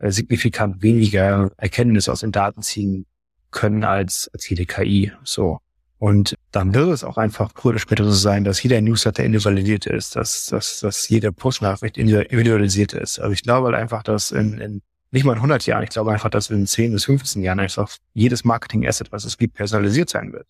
[0.00, 3.06] signifikant weniger Erkenntnisse aus den Daten ziehen
[3.50, 5.12] können als, als jede KI.
[5.22, 5.60] So.
[5.98, 9.84] Und dann wird es auch einfach früher oder später so sein, dass jeder Newsletter individualisiert
[9.84, 13.18] ist, dass, dass, dass jede Push-Nachricht individualisiert ist.
[13.18, 16.12] Also ich glaube halt einfach, dass in, in nicht mal in 100 Jahren, ich glaube
[16.12, 20.32] einfach, dass in 10 bis 15 Jahren einfach jedes Marketing-Asset, was es gibt, personalisiert sein
[20.32, 20.46] wird.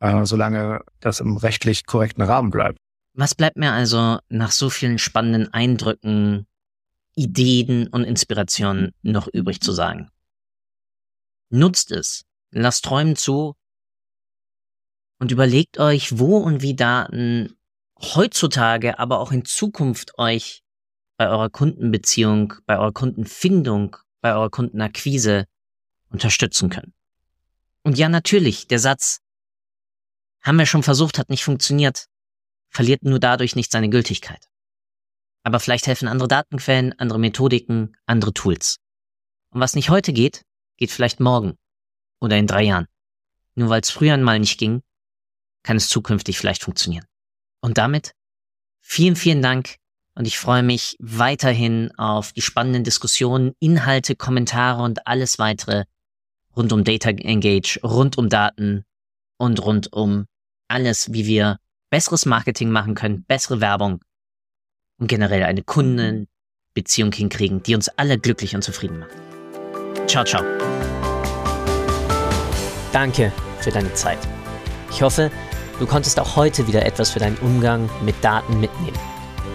[0.00, 2.78] Äh, solange das im rechtlich korrekten Rahmen bleibt.
[3.12, 6.46] Was bleibt mir also nach so vielen spannenden Eindrücken,
[7.14, 10.08] Ideen und Inspirationen noch übrig zu sagen?
[11.50, 13.56] Nutzt es, lasst Träumen zu
[15.18, 17.56] und überlegt euch, wo und wie Daten
[17.98, 20.62] heutzutage, aber auch in Zukunft euch
[21.20, 25.44] bei eurer Kundenbeziehung, bei eurer Kundenfindung, bei eurer Kundenakquise
[26.08, 26.94] unterstützen können.
[27.82, 29.20] Und ja, natürlich, der Satz,
[30.40, 32.06] haben wir schon versucht, hat nicht funktioniert,
[32.70, 34.46] verliert nur dadurch nicht seine Gültigkeit.
[35.42, 38.78] Aber vielleicht helfen andere Datenquellen, andere Methodiken, andere Tools.
[39.50, 40.46] Und was nicht heute geht,
[40.78, 41.58] geht vielleicht morgen
[42.20, 42.86] oder in drei Jahren.
[43.56, 44.80] Nur weil es früher einmal nicht ging,
[45.64, 47.04] kann es zukünftig vielleicht funktionieren.
[47.60, 48.14] Und damit
[48.80, 49.79] vielen, vielen Dank
[50.20, 55.84] und ich freue mich weiterhin auf die spannenden Diskussionen, Inhalte, Kommentare und alles weitere
[56.54, 58.84] rund um Data Engage, rund um Daten
[59.38, 60.26] und rund um
[60.68, 61.56] alles, wie wir
[61.88, 64.02] besseres Marketing machen können, bessere Werbung
[64.98, 69.16] und generell eine Kundenbeziehung hinkriegen, die uns alle glücklich und zufrieden macht.
[70.06, 70.44] Ciao, ciao.
[72.92, 74.18] Danke für deine Zeit.
[74.90, 75.30] Ich hoffe,
[75.78, 78.98] Du konntest auch heute wieder etwas für deinen Umgang mit Daten mitnehmen